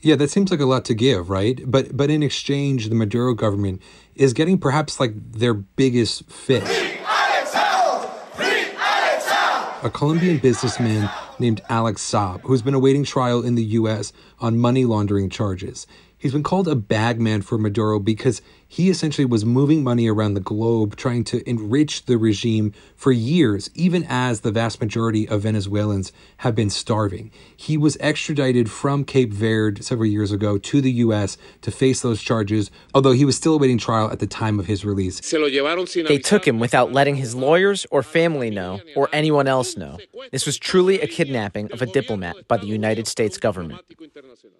Yeah, 0.00 0.14
that 0.14 0.30
seems 0.30 0.50
like 0.52 0.60
a 0.60 0.66
lot 0.66 0.84
to 0.86 0.94
give, 0.94 1.28
right? 1.28 1.60
But 1.66 1.96
but 1.96 2.10
in 2.10 2.22
exchange, 2.22 2.88
the 2.88 2.94
Maduro 2.94 3.34
government 3.34 3.82
is 4.14 4.32
getting 4.32 4.58
perhaps 4.58 5.00
like 5.00 5.12
their 5.32 5.54
biggest 5.54 6.30
fish. 6.30 6.96
A 9.80 9.90
Colombian 9.90 10.38
businessman 10.38 11.08
named 11.38 11.60
Alex 11.68 12.02
Saab, 12.02 12.40
who's 12.42 12.62
been 12.62 12.74
awaiting 12.74 13.04
trial 13.04 13.44
in 13.44 13.54
the 13.54 13.62
U.S. 13.64 14.12
on 14.40 14.58
money 14.58 14.84
laundering 14.84 15.30
charges. 15.30 15.86
He's 16.18 16.32
been 16.32 16.42
called 16.42 16.66
a 16.66 16.74
bagman 16.74 17.42
for 17.42 17.58
Maduro 17.58 18.00
because 18.00 18.42
he 18.70 18.90
essentially 18.90 19.24
was 19.24 19.46
moving 19.46 19.82
money 19.82 20.08
around 20.08 20.34
the 20.34 20.40
globe 20.40 20.94
trying 20.94 21.24
to 21.24 21.48
enrich 21.48 22.04
the 22.04 22.18
regime 22.18 22.72
for 22.94 23.10
years, 23.10 23.70
even 23.74 24.04
as 24.08 24.40
the 24.40 24.52
vast 24.52 24.78
majority 24.78 25.26
of 25.26 25.42
Venezuelans 25.42 26.12
have 26.38 26.54
been 26.54 26.68
starving. 26.68 27.30
He 27.56 27.78
was 27.78 27.96
extradited 27.98 28.70
from 28.70 29.04
Cape 29.04 29.32
Verde 29.32 29.82
several 29.82 30.06
years 30.06 30.30
ago 30.32 30.58
to 30.58 30.82
the 30.82 30.92
U.S. 30.92 31.38
to 31.62 31.70
face 31.70 32.02
those 32.02 32.20
charges, 32.20 32.70
although 32.92 33.12
he 33.12 33.24
was 33.24 33.36
still 33.36 33.54
awaiting 33.54 33.78
trial 33.78 34.10
at 34.10 34.18
the 34.18 34.26
time 34.26 34.60
of 34.60 34.66
his 34.66 34.84
release. 34.84 35.20
They 36.08 36.18
took 36.18 36.46
him 36.46 36.58
without 36.58 36.92
letting 36.92 37.16
his 37.16 37.34
lawyers 37.34 37.86
or 37.90 38.02
family 38.02 38.50
know, 38.50 38.80
or 38.94 39.08
anyone 39.14 39.48
else 39.48 39.78
know. 39.78 39.98
This 40.30 40.44
was 40.44 40.58
truly 40.58 41.00
a 41.00 41.06
kidnapping 41.06 41.72
of 41.72 41.80
a 41.80 41.86
diplomat 41.86 42.46
by 42.46 42.58
the 42.58 42.66
United 42.66 43.06
States 43.06 43.38
government. 43.38 43.80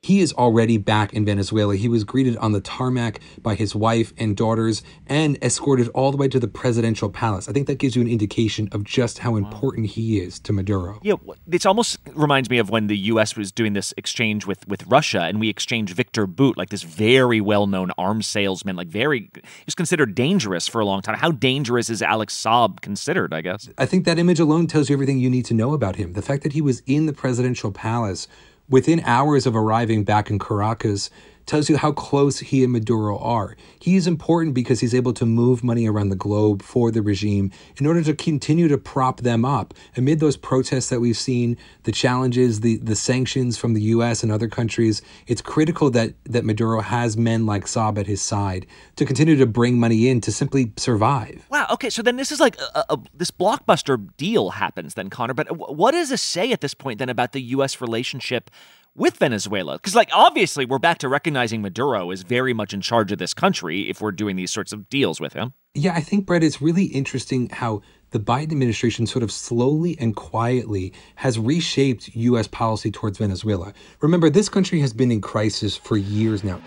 He 0.03 0.21
is 0.21 0.33
already 0.33 0.79
back 0.79 1.13
in 1.13 1.27
Venezuela. 1.27 1.77
He 1.77 1.89
was 1.89 2.05
greeted 2.05 2.39
on 2.39 2.53
the 2.53 2.61
tarmac 2.63 3.21
by 3.43 3.55
his 3.55 3.75
wife 3.75 3.98
and 4.19 4.37
daughters 4.37 4.83
and 5.07 5.39
escorted 5.43 5.89
all 5.89 6.11
the 6.11 6.17
way 6.17 6.29
to 6.29 6.39
the 6.39 6.49
presidential 6.49 7.11
palace. 7.11 7.49
I 7.49 7.53
think 7.53 7.67
that 7.67 7.79
gives 7.79 7.97
you 7.97 8.03
an 8.03 8.09
indication 8.09 8.69
of 8.73 8.85
just 8.85 9.19
how 9.19 9.37
important 9.37 9.87
he 9.87 10.21
is 10.21 10.39
to 10.41 10.53
Maduro. 10.53 11.01
Yeah, 11.03 11.15
this 11.47 11.67
almost 11.67 11.99
reminds 12.15 12.51
me 12.51 12.59
of 12.59 12.71
when 12.71 12.87
the 12.87 12.97
U.S. 13.13 13.37
was 13.37 13.53
doing 13.53 13.73
this 13.73 13.95
exchange 13.97 14.47
with, 14.47 14.67
with 14.69 14.87
Russia, 14.87 15.23
and 15.23 15.41
we 15.41 15.49
exchanged 15.49 15.95
Victor 15.95 16.27
Bout, 16.27 16.57
like 16.57 16.71
this 16.71 16.83
very 16.83 17.41
well 17.41 17.67
known 17.67 17.91
arms 17.99 18.27
salesman, 18.27 18.77
like 18.77 18.89
very, 18.89 19.31
he's 19.65 19.75
considered 19.75 20.15
dangerous 20.15 20.69
for 20.69 20.81
a 20.81 20.85
long 20.85 21.03
time. 21.03 21.17
How 21.17 21.31
dangerous 21.31 21.91
is 21.91 22.03
Alex 22.03 22.35
Saab 22.35 22.81
considered, 22.81 23.33
I 23.35 23.41
guess? 23.41 23.69
I 23.79 23.87
think 23.87 24.05
that 24.05 24.19
image 24.19 24.41
alone 24.41 24.67
tells 24.67 24.89
you 24.89 24.95
everything 24.95 25.19
you 25.19 25.31
need 25.31 25.45
to 25.47 25.55
know 25.55 25.73
about 25.73 25.97
him. 25.97 26.13
The 26.13 26.23
fact 26.23 26.43
that 26.43 26.53
he 26.53 26.61
was 26.61 26.83
in 26.87 27.07
the 27.07 27.13
presidential 27.13 27.73
palace 27.73 28.29
within 28.69 29.01
hours 29.01 29.47
of 29.47 29.57
arriving 29.57 30.05
back 30.05 30.31
in 30.31 30.39
Caracas 30.39 31.11
tells 31.49 31.69
you 31.69 31.77
how 31.77 31.91
close 31.93 32.39
he 32.39 32.63
and 32.63 32.73
Maduro 32.73 33.19
are. 33.19 33.57
He 33.81 33.97
is 33.97 34.07
important 34.07 34.55
because 34.55 34.81
he's 34.81 34.95
able 34.95 35.13
to 35.15 35.27
move 35.27 35.65
money 35.65 35.89
around 35.89 36.11
the 36.11 36.17
globe 36.17 36.63
for 36.63 36.91
the 36.91 37.03
regime 37.03 37.51
in 37.79 37.87
order 37.87 38.03
to 38.05 38.15
continue 38.15 38.69
to 38.69 38.79
prop 38.79 39.23
them 39.23 39.45
up. 39.45 39.75
Amid 39.97 40.21
those 40.21 40.37
protests 40.37 40.91
that 40.91 41.01
we've 41.01 41.17
seen, 41.17 41.57
the 41.85 41.93
challenges, 41.93 42.61
the, 42.61 42.77
the 42.77 42.95
sanctions 42.95 43.57
from 43.57 43.75
the 43.75 43.83
US 43.83 44.23
and 44.23 44.31
other 44.31 44.49
countries, 44.49 45.03
it's 45.27 45.41
critical 45.41 45.91
that, 45.91 46.13
that 46.25 46.45
Maduro 46.45 46.81
has 46.81 47.17
men 47.17 47.47
like 47.47 47.65
Saab 47.65 47.99
at 47.99 48.07
his 48.07 48.21
side 48.21 48.67
to 48.97 49.05
continue 49.05 49.37
to 49.37 49.47
bring 49.47 49.81
money 49.81 50.09
in 50.09 50.21
to 50.21 50.31
simply 50.31 50.73
survive. 50.77 51.47
Wow. 51.51 51.67
Okay. 51.73 51.91
So 51.91 52.03
then 52.03 52.17
this 52.17 52.31
is 52.31 52.41
like 52.41 52.57
a, 52.61 52.85
a, 52.91 52.99
this 53.15 53.31
blockbuster 53.31 54.09
deal 54.17 54.51
happens 54.51 54.95
then, 54.95 55.09
Conor. 55.09 55.35
But 55.35 55.57
what 55.57 55.93
does 55.93 56.11
this 56.11 56.23
say 56.23 56.53
at 56.53 56.61
this 56.61 56.75
point 56.75 56.99
then 56.99 57.09
about 57.09 57.33
the 57.33 57.41
U.S. 57.41 57.81
relationship 57.81 58.51
with 58.99 59.17
Venezuela? 59.17 59.75
Because, 59.75 59.95
like, 59.95 60.11
obviously, 60.13 60.67
we're 60.67 60.79
back 60.79 60.99
to 60.99 61.09
recognizing 61.09 61.63
Maduro 61.63 62.11
is 62.11 62.23
very 62.23 62.53
much 62.53 62.75
in 62.75 62.81
charge 62.81 63.13
of 63.13 63.19
this 63.19 63.33
country 63.33 63.89
if 63.89 64.01
we're 64.01 64.13
doing 64.13 64.37
these 64.37 64.51
sorts 64.51 64.73
of 64.73 64.91
deals 64.91 65.21
with 65.21 65.33
him. 65.33 65.55
Yeah, 65.75 65.95
I 65.95 66.01
think, 66.01 66.27
Brett, 66.27 66.43
it's 66.43 66.61
really 66.61 66.87
interesting 66.87 67.49
how 67.51 67.83
the 68.11 68.19
Biden 68.19 68.53
administration 68.53 69.07
sort 69.07 69.23
of 69.23 69.31
slowly 69.31 69.97
and 70.01 70.17
quietly 70.17 70.93
has 71.17 71.39
reshaped 71.39 72.09
U.S. 72.15 72.49
policy 72.49 72.91
towards 72.91 73.19
Venezuela. 73.19 73.73
Remember, 74.01 74.29
this 74.31 74.49
country 74.49 74.81
has 74.81 74.93
been 74.93 75.13
in 75.13 75.21
crisis 75.21 75.77
for 75.77 75.97
years 75.97 76.43
now. 76.43 76.61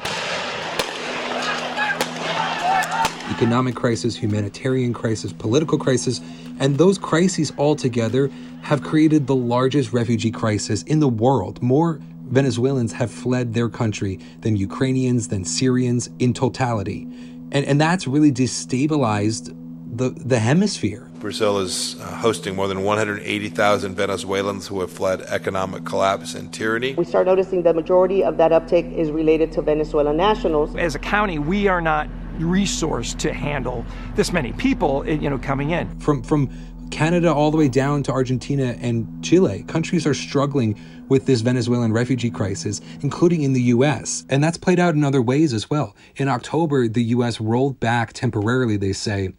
Economic 3.31 3.75
crisis, 3.75 4.15
humanitarian 4.15 4.93
crisis, 4.93 5.33
political 5.33 5.77
crisis, 5.77 6.21
and 6.59 6.77
those 6.77 6.97
crises 6.97 7.51
all 7.57 7.75
together 7.75 8.29
have 8.61 8.83
created 8.83 9.25
the 9.25 9.35
largest 9.35 9.93
refugee 9.93 10.29
crisis 10.29 10.83
in 10.83 10.99
the 10.99 11.07
world. 11.09 11.61
More 11.61 11.99
Venezuelans 12.31 12.93
have 12.93 13.11
fled 13.11 13.53
their 13.53 13.69
country 13.69 14.19
than 14.39 14.55
Ukrainians, 14.55 15.27
than 15.27 15.45
Syrians 15.45 16.09
in 16.19 16.33
totality. 16.33 17.07
And, 17.51 17.65
and 17.65 17.79
that's 17.79 18.07
really 18.07 18.31
destabilized 18.31 19.55
the, 19.93 20.11
the 20.11 20.39
hemisphere. 20.39 21.09
Brazil 21.19 21.59
is 21.59 21.99
uh, 21.99 22.05
hosting 22.15 22.55
more 22.55 22.67
than 22.67 22.83
180,000 22.83 23.93
Venezuelans 23.93 24.67
who 24.67 24.79
have 24.79 24.91
fled 24.91 25.21
economic 25.23 25.83
collapse 25.83 26.33
and 26.33 26.51
tyranny. 26.51 26.93
We 26.93 27.03
start 27.03 27.27
noticing 27.27 27.61
the 27.61 27.73
majority 27.73 28.23
of 28.23 28.37
that 28.37 28.53
uptake 28.53 28.85
is 28.85 29.11
related 29.11 29.51
to 29.53 29.61
Venezuelan 29.61 30.15
nationals. 30.15 30.75
As 30.77 30.95
a 30.95 30.99
county, 30.99 31.39
we 31.39 31.67
are 31.67 31.81
not 31.81 32.07
resourced 32.39 33.17
to 33.19 33.33
handle 33.33 33.85
this 34.15 34.31
many 34.31 34.53
people, 34.53 35.07
you 35.07 35.29
know, 35.29 35.37
coming 35.37 35.71
in. 35.71 35.99
From 35.99 36.23
from 36.23 36.49
Canada 36.89 37.33
all 37.33 37.51
the 37.51 37.57
way 37.57 37.67
down 37.67 38.03
to 38.03 38.11
Argentina 38.11 38.75
and 38.79 39.23
Chile, 39.23 39.63
countries 39.67 40.07
are 40.07 40.13
struggling 40.13 40.79
with 41.11 41.25
this 41.25 41.41
Venezuelan 41.41 41.91
refugee 41.91 42.29
crisis, 42.31 42.79
including 43.01 43.41
in 43.41 43.51
the 43.51 43.63
US. 43.63 44.23
And 44.29 44.41
that's 44.41 44.57
played 44.57 44.79
out 44.79 44.95
in 44.95 45.03
other 45.03 45.21
ways 45.21 45.51
as 45.51 45.69
well. 45.69 45.93
In 46.15 46.29
October, 46.29 46.87
the 46.87 47.03
US 47.15 47.41
rolled 47.41 47.81
back 47.81 48.13
temporarily, 48.13 48.77
they 48.77 48.93
say, 48.93 49.33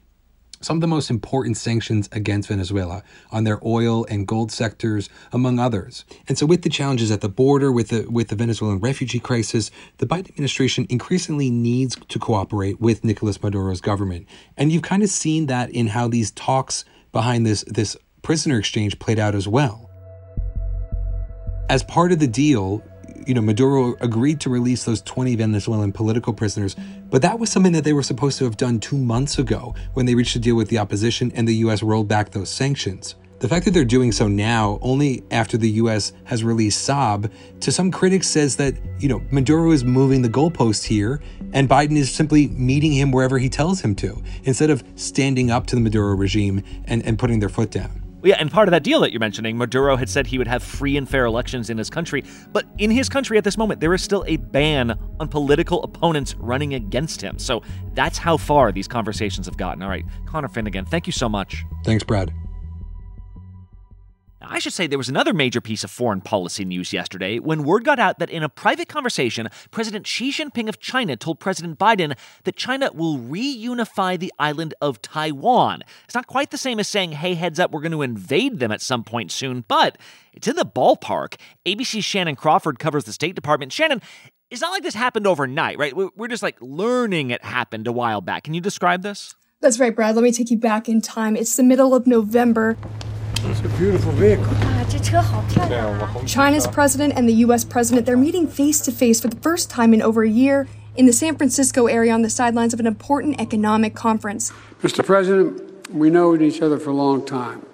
some 0.60 0.76
of 0.76 0.80
the 0.82 0.86
most 0.86 1.08
important 1.08 1.56
sanctions 1.56 2.10
against 2.12 2.50
Venezuela 2.50 3.02
on 3.30 3.44
their 3.44 3.58
oil 3.66 4.04
and 4.10 4.28
gold 4.28 4.52
sectors, 4.52 5.08
among 5.32 5.58
others. 5.58 6.04
And 6.28 6.36
so, 6.36 6.44
with 6.44 6.60
the 6.60 6.68
challenges 6.68 7.10
at 7.10 7.22
the 7.22 7.30
border, 7.30 7.72
with 7.72 7.88
the 7.88 8.06
with 8.08 8.28
the 8.28 8.36
Venezuelan 8.36 8.78
refugee 8.78 9.18
crisis, 9.18 9.70
the 9.96 10.06
Biden 10.06 10.28
administration 10.28 10.86
increasingly 10.90 11.50
needs 11.50 11.96
to 11.96 12.18
cooperate 12.18 12.82
with 12.82 13.02
Nicolas 13.02 13.42
Maduro's 13.42 13.80
government. 13.80 14.26
And 14.58 14.70
you've 14.70 14.82
kind 14.82 15.02
of 15.02 15.08
seen 15.08 15.46
that 15.46 15.70
in 15.70 15.86
how 15.88 16.06
these 16.06 16.30
talks 16.32 16.84
behind 17.12 17.46
this 17.46 17.64
this 17.66 17.96
prisoner 18.20 18.58
exchange 18.58 18.98
played 18.98 19.18
out 19.18 19.34
as 19.34 19.48
well. 19.48 19.88
As 21.72 21.82
part 21.82 22.12
of 22.12 22.18
the 22.18 22.26
deal, 22.26 22.82
you 23.26 23.32
know, 23.32 23.40
Maduro 23.40 23.94
agreed 24.02 24.40
to 24.40 24.50
release 24.50 24.84
those 24.84 25.00
20 25.00 25.36
Venezuelan 25.36 25.90
political 25.90 26.34
prisoners, 26.34 26.76
but 27.08 27.22
that 27.22 27.38
was 27.38 27.48
something 27.48 27.72
that 27.72 27.82
they 27.82 27.94
were 27.94 28.02
supposed 28.02 28.36
to 28.36 28.44
have 28.44 28.58
done 28.58 28.78
two 28.78 28.98
months 28.98 29.38
ago 29.38 29.74
when 29.94 30.04
they 30.04 30.14
reached 30.14 30.36
a 30.36 30.38
deal 30.38 30.54
with 30.54 30.68
the 30.68 30.76
opposition 30.76 31.32
and 31.34 31.48
the 31.48 31.54
U.S. 31.64 31.82
rolled 31.82 32.08
back 32.08 32.30
those 32.32 32.50
sanctions. 32.50 33.14
The 33.38 33.48
fact 33.48 33.64
that 33.64 33.70
they're 33.70 33.86
doing 33.86 34.12
so 34.12 34.28
now, 34.28 34.78
only 34.82 35.24
after 35.30 35.56
the 35.56 35.70
U.S. 35.70 36.12
has 36.24 36.44
released 36.44 36.86
Saab, 36.86 37.32
to 37.60 37.72
some 37.72 37.90
critics 37.90 38.28
says 38.28 38.56
that, 38.56 38.74
you 38.98 39.08
know, 39.08 39.22
Maduro 39.30 39.70
is 39.70 39.82
moving 39.82 40.20
the 40.20 40.28
goalpost 40.28 40.84
here 40.84 41.22
and 41.54 41.70
Biden 41.70 41.96
is 41.96 42.14
simply 42.14 42.48
meeting 42.48 42.92
him 42.92 43.12
wherever 43.12 43.38
he 43.38 43.48
tells 43.48 43.80
him 43.80 43.94
to, 43.94 44.22
instead 44.44 44.68
of 44.68 44.84
standing 44.96 45.50
up 45.50 45.66
to 45.68 45.76
the 45.76 45.80
Maduro 45.80 46.14
regime 46.16 46.62
and, 46.84 47.02
and 47.06 47.18
putting 47.18 47.40
their 47.40 47.48
foot 47.48 47.70
down. 47.70 48.01
Yeah, 48.22 48.36
and 48.38 48.50
part 48.50 48.68
of 48.68 48.72
that 48.72 48.82
deal 48.82 49.00
that 49.00 49.12
you're 49.12 49.20
mentioning, 49.20 49.56
Maduro 49.56 49.96
had 49.96 50.08
said 50.08 50.26
he 50.26 50.38
would 50.38 50.46
have 50.46 50.62
free 50.62 50.96
and 50.96 51.08
fair 51.08 51.24
elections 51.24 51.70
in 51.70 51.78
his 51.78 51.90
country. 51.90 52.24
But 52.52 52.66
in 52.78 52.90
his 52.90 53.08
country 53.08 53.38
at 53.38 53.44
this 53.44 53.58
moment, 53.58 53.80
there 53.80 53.92
is 53.94 54.02
still 54.02 54.24
a 54.26 54.36
ban 54.36 54.98
on 55.18 55.28
political 55.28 55.82
opponents 55.82 56.34
running 56.36 56.74
against 56.74 57.20
him. 57.20 57.38
So 57.38 57.62
that's 57.94 58.18
how 58.18 58.36
far 58.36 58.72
these 58.72 58.88
conversations 58.88 59.46
have 59.46 59.56
gotten. 59.56 59.82
All 59.82 59.88
right, 59.88 60.04
Conor 60.26 60.48
Finnegan, 60.48 60.84
thank 60.84 61.06
you 61.06 61.12
so 61.12 61.28
much. 61.28 61.64
Thanks, 61.84 62.04
Brad. 62.04 62.32
I 64.44 64.58
should 64.58 64.72
say 64.72 64.86
there 64.86 64.98
was 64.98 65.08
another 65.08 65.32
major 65.32 65.60
piece 65.60 65.84
of 65.84 65.90
foreign 65.90 66.20
policy 66.20 66.64
news 66.64 66.92
yesterday 66.92 67.38
when 67.38 67.64
word 67.64 67.84
got 67.84 67.98
out 67.98 68.18
that 68.18 68.30
in 68.30 68.42
a 68.42 68.48
private 68.48 68.88
conversation, 68.88 69.48
President 69.70 70.06
Xi 70.06 70.30
Jinping 70.30 70.68
of 70.68 70.80
China 70.80 71.16
told 71.16 71.40
President 71.40 71.78
Biden 71.78 72.16
that 72.44 72.56
China 72.56 72.90
will 72.92 73.18
reunify 73.18 74.18
the 74.18 74.32
island 74.38 74.74
of 74.80 75.00
Taiwan. 75.02 75.82
It's 76.04 76.14
not 76.14 76.26
quite 76.26 76.50
the 76.50 76.58
same 76.58 76.80
as 76.80 76.88
saying, 76.88 77.12
hey, 77.12 77.34
heads 77.34 77.58
up, 77.58 77.70
we're 77.70 77.80
going 77.80 77.92
to 77.92 78.02
invade 78.02 78.58
them 78.58 78.72
at 78.72 78.80
some 78.80 79.04
point 79.04 79.30
soon, 79.32 79.64
but 79.68 79.98
it's 80.32 80.48
in 80.48 80.56
the 80.56 80.66
ballpark. 80.66 81.36
ABC's 81.66 82.04
Shannon 82.04 82.36
Crawford 82.36 82.78
covers 82.78 83.04
the 83.04 83.12
State 83.12 83.34
Department. 83.34 83.72
Shannon, 83.72 84.02
it's 84.50 84.60
not 84.60 84.70
like 84.70 84.82
this 84.82 84.94
happened 84.94 85.26
overnight, 85.26 85.78
right? 85.78 85.94
We're 85.96 86.28
just 86.28 86.42
like 86.42 86.56
learning 86.60 87.30
it 87.30 87.44
happened 87.44 87.86
a 87.86 87.92
while 87.92 88.20
back. 88.20 88.44
Can 88.44 88.54
you 88.54 88.60
describe 88.60 89.02
this? 89.02 89.34
That's 89.60 89.78
right, 89.78 89.94
Brad. 89.94 90.14
Let 90.16 90.24
me 90.24 90.32
take 90.32 90.50
you 90.50 90.58
back 90.58 90.88
in 90.88 91.00
time. 91.00 91.36
It's 91.36 91.56
the 91.56 91.62
middle 91.62 91.94
of 91.94 92.06
November. 92.06 92.76
It's 93.44 93.60
a 93.60 93.68
beautiful 93.76 94.12
vehicle. 94.12 94.46
Ah, 94.50 96.22
China's 96.26 96.66
president 96.68 97.14
and 97.16 97.28
the 97.28 97.32
U.S. 97.46 97.64
president, 97.64 98.06
they're 98.06 98.16
meeting 98.16 98.46
face 98.46 98.80
to 98.82 98.92
face 98.92 99.20
for 99.20 99.26
the 99.26 99.36
first 99.40 99.68
time 99.68 99.92
in 99.92 100.00
over 100.00 100.22
a 100.22 100.28
year 100.28 100.68
in 100.94 101.06
the 101.06 101.12
San 101.12 101.36
Francisco 101.36 101.86
area 101.86 102.12
on 102.12 102.22
the 102.22 102.30
sidelines 102.30 102.72
of 102.72 102.78
an 102.78 102.86
important 102.86 103.40
economic 103.40 103.96
conference. 103.96 104.52
Mr. 104.82 105.04
President, 105.04 105.90
we 105.90 106.08
know 106.08 106.40
each 106.40 106.62
other 106.62 106.78
for 106.78 106.90
a 106.90 106.94
long 106.94 107.24
time. 107.26 107.66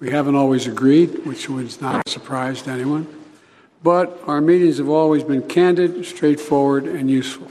We 0.00 0.10
haven't 0.10 0.34
always 0.34 0.66
agreed, 0.66 1.24
which 1.24 1.48
would 1.48 1.80
not 1.80 2.08
surprise 2.08 2.66
anyone. 2.66 3.06
But 3.84 4.20
our 4.26 4.40
meetings 4.40 4.78
have 4.78 4.88
always 4.88 5.22
been 5.22 5.46
candid, 5.46 6.04
straightforward, 6.04 6.86
and 6.86 7.08
useful. 7.08 7.48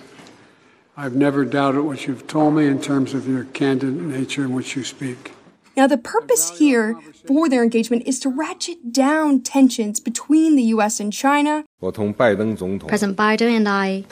I've 0.98 1.16
never 1.16 1.46
doubted 1.46 1.84
what 1.84 2.06
you've 2.06 2.28
told 2.28 2.56
me 2.56 2.68
in 2.68 2.82
terms 2.82 3.14
of 3.14 3.28
your 3.28 3.46
candid 3.46 3.96
nature 3.96 4.44
in 4.44 4.54
which 4.54 4.76
you 4.76 4.84
speak. 4.84 5.32
Now, 5.78 5.88
the 5.88 5.98
purpose 5.98 6.58
here 6.58 7.00
for 7.28 7.50
their 7.50 7.64
engagement 7.64 8.04
is 8.06 8.20
to 8.22 8.30
ratchet 8.30 8.94
down 8.94 9.42
tensions 9.42 10.00
between 10.00 10.56
the 10.56 10.64
U.S. 10.76 11.00
and 11.00 11.12
China. 11.12 11.66
President 11.82 12.16
Biden 12.16 13.56
and 13.56 13.68
I 13.68 14.06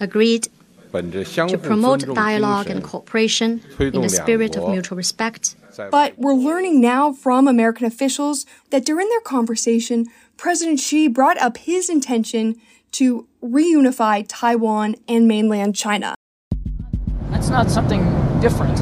agreed 0.00 0.48
to 0.92 1.58
promote 1.58 2.14
dialogue 2.14 2.68
and 2.68 2.84
cooperation 2.84 3.62
in 3.78 4.00
the 4.02 4.08
spirit 4.08 4.56
of 4.56 4.68
mutual 4.68 4.96
respect. 4.96 5.56
But 5.90 6.18
we're 6.18 6.34
learning 6.34 6.80
now 6.80 7.12
from 7.12 7.48
American 7.48 7.86
officials 7.86 8.44
that 8.70 8.84
during 8.84 9.08
their 9.08 9.20
conversation, 9.20 10.06
President 10.36 10.80
Xi 10.80 11.08
brought 11.08 11.38
up 11.38 11.56
his 11.56 11.88
intention 11.88 12.60
to 12.92 13.26
reunify 13.42 14.24
Taiwan 14.28 14.96
and 15.08 15.26
mainland 15.26 15.74
China. 15.74 16.14
That's 17.30 17.48
not 17.48 17.70
something 17.70 18.02
different 18.40 18.78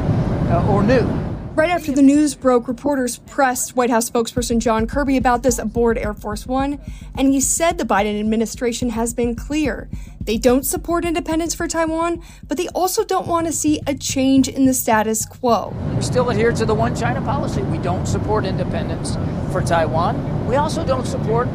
uh, 0.51 0.67
or 0.69 0.83
new. 0.83 1.20
Right 1.53 1.69
after 1.69 1.91
the 1.91 2.01
news 2.01 2.33
broke, 2.33 2.69
reporters 2.69 3.17
pressed 3.17 3.75
White 3.75 3.89
House 3.89 4.09
spokesperson 4.09 4.59
John 4.59 4.87
Kirby 4.87 5.17
about 5.17 5.43
this 5.43 5.59
aboard 5.59 5.97
Air 5.97 6.13
Force 6.13 6.47
One, 6.47 6.79
and 7.17 7.27
he 7.27 7.41
said 7.41 7.77
the 7.77 7.83
Biden 7.83 8.17
administration 8.17 8.91
has 8.91 9.13
been 9.13 9.35
clear. 9.35 9.89
They 10.21 10.37
don't 10.37 10.65
support 10.65 11.03
independence 11.03 11.53
for 11.53 11.67
Taiwan, 11.67 12.23
but 12.47 12.57
they 12.57 12.69
also 12.69 13.03
don't 13.03 13.27
want 13.27 13.47
to 13.47 13.51
see 13.51 13.81
a 13.85 13.93
change 13.93 14.47
in 14.47 14.65
the 14.65 14.73
status 14.73 15.25
quo. 15.25 15.75
We 15.93 16.01
still 16.01 16.29
adhere 16.29 16.53
to 16.53 16.65
the 16.65 16.73
one 16.73 16.95
China 16.95 17.21
policy. 17.21 17.61
We 17.63 17.79
don't 17.79 18.05
support 18.05 18.45
independence 18.45 19.17
for 19.51 19.61
Taiwan. 19.61 20.47
We 20.47 20.55
also 20.55 20.85
don't 20.85 21.05
support 21.05 21.49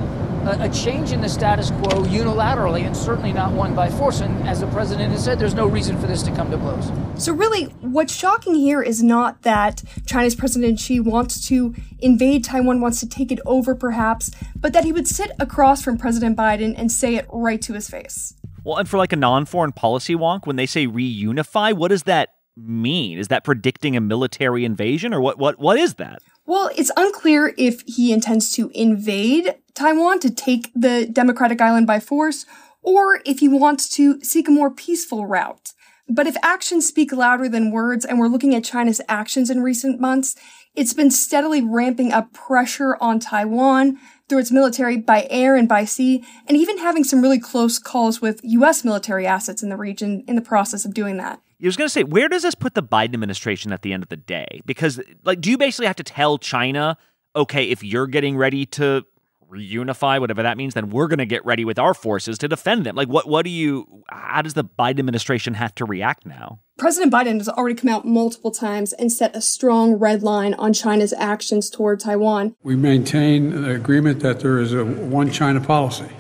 a, 0.47 0.65
a 0.65 0.69
change 0.69 1.13
in 1.13 1.21
the 1.21 1.29
status 1.29 1.71
quo 1.71 2.05
unilaterally, 2.05 2.83
and 2.83 2.97
certainly 2.97 3.33
not 3.33 3.53
one 3.53 3.75
by 3.75 3.91
force. 3.91 4.21
And 4.21 4.49
as 4.49 4.61
the 4.61 4.67
president 4.69 5.13
has 5.13 5.25
said, 5.25 5.39
there's 5.39 5.55
no 5.55 5.67
reason 5.67 5.99
for 5.99 6.07
this 6.07 6.23
to 6.23 6.31
come 6.31 6.51
to 6.51 6.57
blows. 6.57 6.91
So, 7.23 7.33
really, 7.33 7.65
what's 7.81 8.15
shocking 8.15 8.55
here 8.55 8.83
is 8.83 9.03
not 9.03 9.43
that 9.43 9.83
China's 10.07 10.35
President 10.35 10.79
Xi 10.79 11.01
wants 11.01 11.47
to 11.49 11.75
invade 11.99 12.45
Taiwan, 12.45 12.81
wants 12.81 13.01
to 13.01 13.09
take 13.09 13.33
it 13.33 13.41
over 13.45 13.75
perhaps, 13.75 14.31
but 14.55 14.73
that 14.73 14.85
he 14.85 14.93
would 14.93 15.09
sit 15.09 15.31
across 15.39 15.83
from 15.83 15.99
President 15.99 16.37
Biden 16.37 16.75
and 16.77 16.91
say 16.93 17.17
it 17.17 17.27
right 17.33 17.61
to 17.63 17.73
his 17.73 17.91
face. 17.91 18.35
Well, 18.65 18.79
and 18.79 18.89
for 18.89 18.99
like 18.99 19.13
a 19.13 19.17
non 19.17 19.47
foreign 19.47 19.73
policy 19.73 20.15
wonk, 20.15 20.47
when 20.47 20.57
they 20.57 20.67
say 20.67 20.87
reunify, 20.87 21.73
what 21.73 21.89
does 21.89 22.05
that 22.05 22.31
mean? 22.57 23.19
Is 23.19 23.29
that 23.29 23.45
predicting 23.45 23.97
a 23.97 24.01
military 24.01 24.65
invasion 24.65 25.13
or 25.13 25.21
what 25.21 25.39
what 25.39 25.59
what 25.59 25.79
is 25.79 25.95
that? 25.95 26.23
Well, 26.47 26.71
it's 26.77 26.93
unclear 26.97 27.55
if 27.59 27.83
he 27.87 28.13
intends 28.13 28.53
to 28.53 28.71
invade 28.75 29.57
Taiwan 29.75 30.21
to 30.21 30.31
take 30.31 30.71
the 30.75 31.07
democratic 31.07 31.61
island 31.61 31.87
by 31.87 32.01
force 32.01 32.47
or 32.83 33.21
if 33.25 33.41
he 33.41 33.49
wants 33.49 33.89
to 33.91 34.23
seek 34.23 34.49
a 34.49 34.53
more 34.53 34.71
peaceful 34.71 35.27
route. 35.27 35.73
But 36.09 36.29
if 36.29 36.37
actions 36.43 36.87
speak 36.87 37.13
louder 37.13 37.49
than 37.49 37.73
words 37.73 38.05
and 38.05 38.21
we're 38.21 38.29
looking 38.29 38.55
at 38.55 38.63
China's 38.63 39.01
actions 39.09 39.51
in 39.51 39.63
recent 39.63 40.01
months, 40.01 40.37
it's 40.77 40.95
been 40.95 41.11
steadily 41.11 41.61
ramping 41.61 42.13
up 42.13 42.33
pressure 42.33 42.97
on 43.01 43.19
Taiwan 43.19 43.99
through 44.29 44.39
its 44.39 44.53
military 44.53 44.97
by 44.97 45.27
air 45.31 45.57
and 45.57 45.69
by 45.69 45.85
sea, 45.85 46.25
and 46.47 46.57
even 46.57 46.79
having 46.79 47.03
some 47.03 47.23
really 47.23 47.39
close 47.41 47.79
calls 47.79 48.21
with 48.21 48.41
U.S. 48.45 48.85
military 48.85 49.27
assets 49.27 49.63
in 49.63 49.69
the 49.69 49.77
region 49.77 50.23
in 50.29 50.37
the 50.37 50.43
process 50.43 50.85
of 50.85 50.95
doing 50.95 51.17
that. 51.17 51.41
I 51.63 51.67
was 51.67 51.77
going 51.77 51.87
to 51.87 51.93
say, 51.93 52.05
where 52.05 52.29
does 52.29 52.43
this 52.43 52.55
put 52.55 52.75
the 52.75 52.83
Biden 52.83 53.15
administration 53.15 53.73
at 53.73 53.83
the 53.83 53.93
end 53.93 54.03
of 54.03 54.09
the 54.11 54.17
day? 54.17 54.61
Because, 54.67 55.01
like, 55.25 55.41
do 55.41 55.51
you 55.51 55.57
basically 55.57 55.87
have 55.87 55.97
to 55.97 56.05
tell 56.05 56.37
China, 56.37 56.99
okay, 57.35 57.71
if 57.71 57.83
you're 57.83 58.07
getting 58.07 58.37
ready 58.37 58.67
to 58.67 59.05
reunify, 59.51 60.21
whatever 60.21 60.43
that 60.43 60.57
means, 60.57 60.75
then 60.75 60.91
we're 60.91 61.07
going 61.07 61.19
to 61.19 61.27
get 61.27 61.45
ready 61.47 61.65
with 61.65 61.79
our 61.79 61.95
forces 61.95 62.37
to 62.39 62.49
defend 62.49 62.85
them? 62.85 62.95
Like, 62.95 63.09
what, 63.09 63.27
what 63.27 63.45
do 63.45 63.51
you, 63.51 64.05
how 64.11 64.43
does 64.43 64.55
the 64.55 64.65
Biden 64.65 64.99
administration 64.99 65.55
have 65.55 65.75
to 65.77 65.85
react 65.85 66.27
now? 66.27 66.61
President 66.77 67.13
Biden 67.13 67.39
has 67.39 67.49
already 67.49 67.75
come 67.75 67.89
out 67.89 68.05
multiple 68.05 68.51
times 68.51 68.93
and 68.93 69.11
set 69.11 69.35
a 69.35 69.41
strong 69.41 69.95
red 69.95 70.23
line 70.23 70.53
on 70.55 70.75
China's 70.75 71.15
actions 71.15 71.71
toward 71.71 72.01
Taiwan. 72.01 72.55
We 72.63 72.77
maintain 72.77 73.63
the 73.63 73.71
agreement 73.71 74.21
that 74.21 74.41
there 74.41 74.59
is 74.59 74.75
a 74.75 74.85
one 74.85 75.31
China 75.31 75.61
policy 75.61 76.11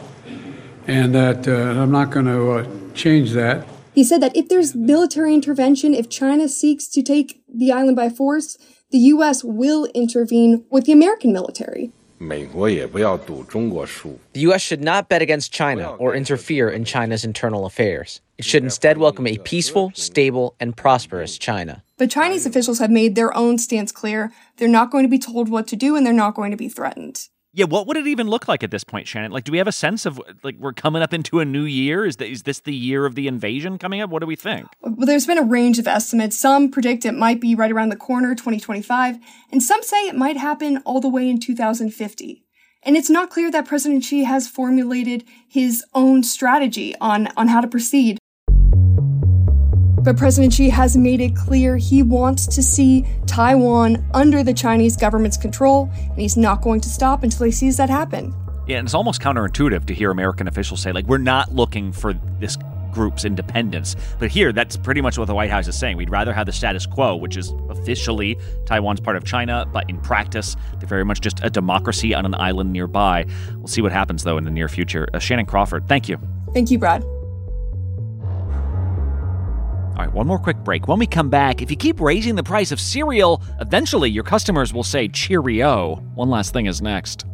and 0.86 1.14
that 1.14 1.46
uh, 1.46 1.80
I'm 1.80 1.90
not 1.90 2.10
going 2.10 2.26
to 2.26 2.50
uh, 2.52 2.66
change 2.94 3.32
that. 3.32 3.66
He 3.96 4.04
said 4.04 4.20
that 4.20 4.36
if 4.36 4.50
there's 4.50 4.74
military 4.74 5.32
intervention, 5.32 5.94
if 5.94 6.10
China 6.10 6.50
seeks 6.50 6.86
to 6.88 7.02
take 7.02 7.40
the 7.48 7.72
island 7.72 7.96
by 7.96 8.10
force, 8.10 8.58
the 8.90 8.98
U.S. 8.98 9.42
will 9.42 9.86
intervene 9.94 10.66
with 10.70 10.84
the 10.84 10.92
American 10.92 11.32
military. 11.32 11.92
The 12.18 12.48
U.S. 14.34 14.60
should 14.60 14.82
not 14.82 15.08
bet 15.08 15.22
against 15.22 15.50
China 15.50 15.92
or 15.94 16.14
interfere 16.14 16.68
in 16.68 16.84
China's 16.84 17.24
internal 17.24 17.64
affairs. 17.64 18.20
It 18.36 18.44
should 18.44 18.64
instead 18.64 18.98
welcome 18.98 19.26
a 19.26 19.38
peaceful, 19.38 19.92
stable, 19.94 20.56
and 20.60 20.76
prosperous 20.76 21.38
China. 21.38 21.82
But 21.96 22.10
Chinese 22.10 22.44
officials 22.44 22.78
have 22.80 22.90
made 22.90 23.14
their 23.14 23.34
own 23.34 23.56
stance 23.56 23.92
clear. 23.92 24.30
They're 24.58 24.68
not 24.68 24.90
going 24.90 25.04
to 25.04 25.08
be 25.08 25.18
told 25.18 25.48
what 25.48 25.66
to 25.68 25.76
do 25.76 25.96
and 25.96 26.04
they're 26.04 26.12
not 26.12 26.34
going 26.34 26.50
to 26.50 26.58
be 26.58 26.68
threatened. 26.68 27.28
Yeah, 27.56 27.64
what 27.64 27.86
would 27.86 27.96
it 27.96 28.06
even 28.06 28.28
look 28.28 28.48
like 28.48 28.62
at 28.62 28.70
this 28.70 28.84
point, 28.84 29.08
Shannon? 29.08 29.32
Like, 29.32 29.44
do 29.44 29.50
we 29.50 29.56
have 29.56 29.66
a 29.66 29.72
sense 29.72 30.04
of 30.04 30.20
like 30.42 30.56
we're 30.58 30.74
coming 30.74 31.00
up 31.00 31.14
into 31.14 31.40
a 31.40 31.44
new 31.46 31.62
year? 31.62 32.04
Is 32.04 32.16
that 32.16 32.28
is 32.28 32.42
this 32.42 32.60
the 32.60 32.74
year 32.74 33.06
of 33.06 33.14
the 33.14 33.26
invasion 33.26 33.78
coming 33.78 34.02
up? 34.02 34.10
What 34.10 34.20
do 34.20 34.26
we 34.26 34.36
think? 34.36 34.66
Well, 34.82 35.06
there's 35.06 35.26
been 35.26 35.38
a 35.38 35.42
range 35.42 35.78
of 35.78 35.88
estimates. 35.88 36.36
Some 36.36 36.70
predict 36.70 37.06
it 37.06 37.12
might 37.12 37.40
be 37.40 37.54
right 37.54 37.72
around 37.72 37.88
the 37.88 37.96
corner, 37.96 38.34
2025, 38.34 39.16
and 39.50 39.62
some 39.62 39.82
say 39.82 40.06
it 40.06 40.14
might 40.14 40.36
happen 40.36 40.82
all 40.84 41.00
the 41.00 41.08
way 41.08 41.30
in 41.30 41.40
2050. 41.40 42.44
And 42.82 42.94
it's 42.94 43.08
not 43.08 43.30
clear 43.30 43.50
that 43.50 43.64
President 43.64 44.04
Xi 44.04 44.24
has 44.24 44.46
formulated 44.46 45.24
his 45.48 45.82
own 45.94 46.24
strategy 46.24 46.94
on, 47.00 47.28
on 47.38 47.48
how 47.48 47.62
to 47.62 47.68
proceed. 47.68 48.18
But 50.06 50.16
President 50.16 50.54
Xi 50.54 50.68
has 50.68 50.96
made 50.96 51.20
it 51.20 51.34
clear 51.34 51.76
he 51.76 52.04
wants 52.04 52.46
to 52.46 52.62
see 52.62 53.04
Taiwan 53.26 54.08
under 54.14 54.44
the 54.44 54.54
Chinese 54.54 54.96
government's 54.96 55.36
control, 55.36 55.90
and 55.92 56.16
he's 56.16 56.36
not 56.36 56.62
going 56.62 56.80
to 56.82 56.88
stop 56.88 57.24
until 57.24 57.44
he 57.44 57.50
sees 57.50 57.76
that 57.78 57.90
happen. 57.90 58.32
Yeah, 58.68 58.78
and 58.78 58.86
it's 58.86 58.94
almost 58.94 59.20
counterintuitive 59.20 59.84
to 59.86 59.94
hear 59.94 60.12
American 60.12 60.46
officials 60.46 60.80
say, 60.80 60.92
like, 60.92 61.06
we're 61.06 61.18
not 61.18 61.52
looking 61.52 61.90
for 61.90 62.14
this 62.38 62.56
group's 62.92 63.24
independence. 63.24 63.96
But 64.20 64.30
here, 64.30 64.52
that's 64.52 64.76
pretty 64.76 65.00
much 65.00 65.18
what 65.18 65.24
the 65.24 65.34
White 65.34 65.50
House 65.50 65.66
is 65.66 65.76
saying. 65.76 65.96
We'd 65.96 66.08
rather 66.08 66.32
have 66.32 66.46
the 66.46 66.52
status 66.52 66.86
quo, 66.86 67.16
which 67.16 67.36
is 67.36 67.52
officially 67.68 68.38
Taiwan's 68.64 69.00
part 69.00 69.16
of 69.16 69.24
China, 69.24 69.68
but 69.72 69.90
in 69.90 69.98
practice, 69.98 70.54
they're 70.78 70.88
very 70.88 71.04
much 71.04 71.20
just 71.20 71.40
a 71.42 71.50
democracy 71.50 72.14
on 72.14 72.24
an 72.24 72.36
island 72.36 72.72
nearby. 72.72 73.26
We'll 73.56 73.66
see 73.66 73.82
what 73.82 73.90
happens, 73.90 74.22
though, 74.22 74.38
in 74.38 74.44
the 74.44 74.52
near 74.52 74.68
future. 74.68 75.08
Uh, 75.12 75.18
Shannon 75.18 75.46
Crawford, 75.46 75.88
thank 75.88 76.08
you. 76.08 76.20
Thank 76.54 76.70
you, 76.70 76.78
Brad. 76.78 77.04
All 79.96 80.04
right, 80.04 80.12
one 80.12 80.26
more 80.26 80.38
quick 80.38 80.58
break. 80.58 80.88
When 80.88 80.98
we 80.98 81.06
come 81.06 81.30
back, 81.30 81.62
if 81.62 81.70
you 81.70 81.76
keep 81.76 82.02
raising 82.02 82.34
the 82.34 82.42
price 82.42 82.70
of 82.70 82.78
cereal, 82.78 83.40
eventually 83.60 84.10
your 84.10 84.24
customers 84.24 84.74
will 84.74 84.82
say 84.82 85.08
Cheerio. 85.08 85.94
One 86.14 86.28
last 86.28 86.52
thing 86.52 86.66
is 86.66 86.82
next. 86.82 87.24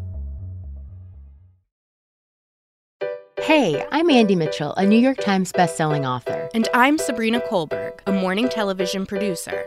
Hey, 3.40 3.84
I'm 3.90 4.08
Andie 4.08 4.36
Mitchell, 4.36 4.72
a 4.74 4.86
New 4.86 5.00
York 5.00 5.18
Times 5.18 5.50
bestselling 5.50 6.08
author. 6.08 6.48
And 6.54 6.68
I'm 6.72 6.98
Sabrina 6.98 7.40
Kohlberg, 7.40 7.98
a 8.06 8.12
morning 8.12 8.48
television 8.48 9.06
producer. 9.06 9.66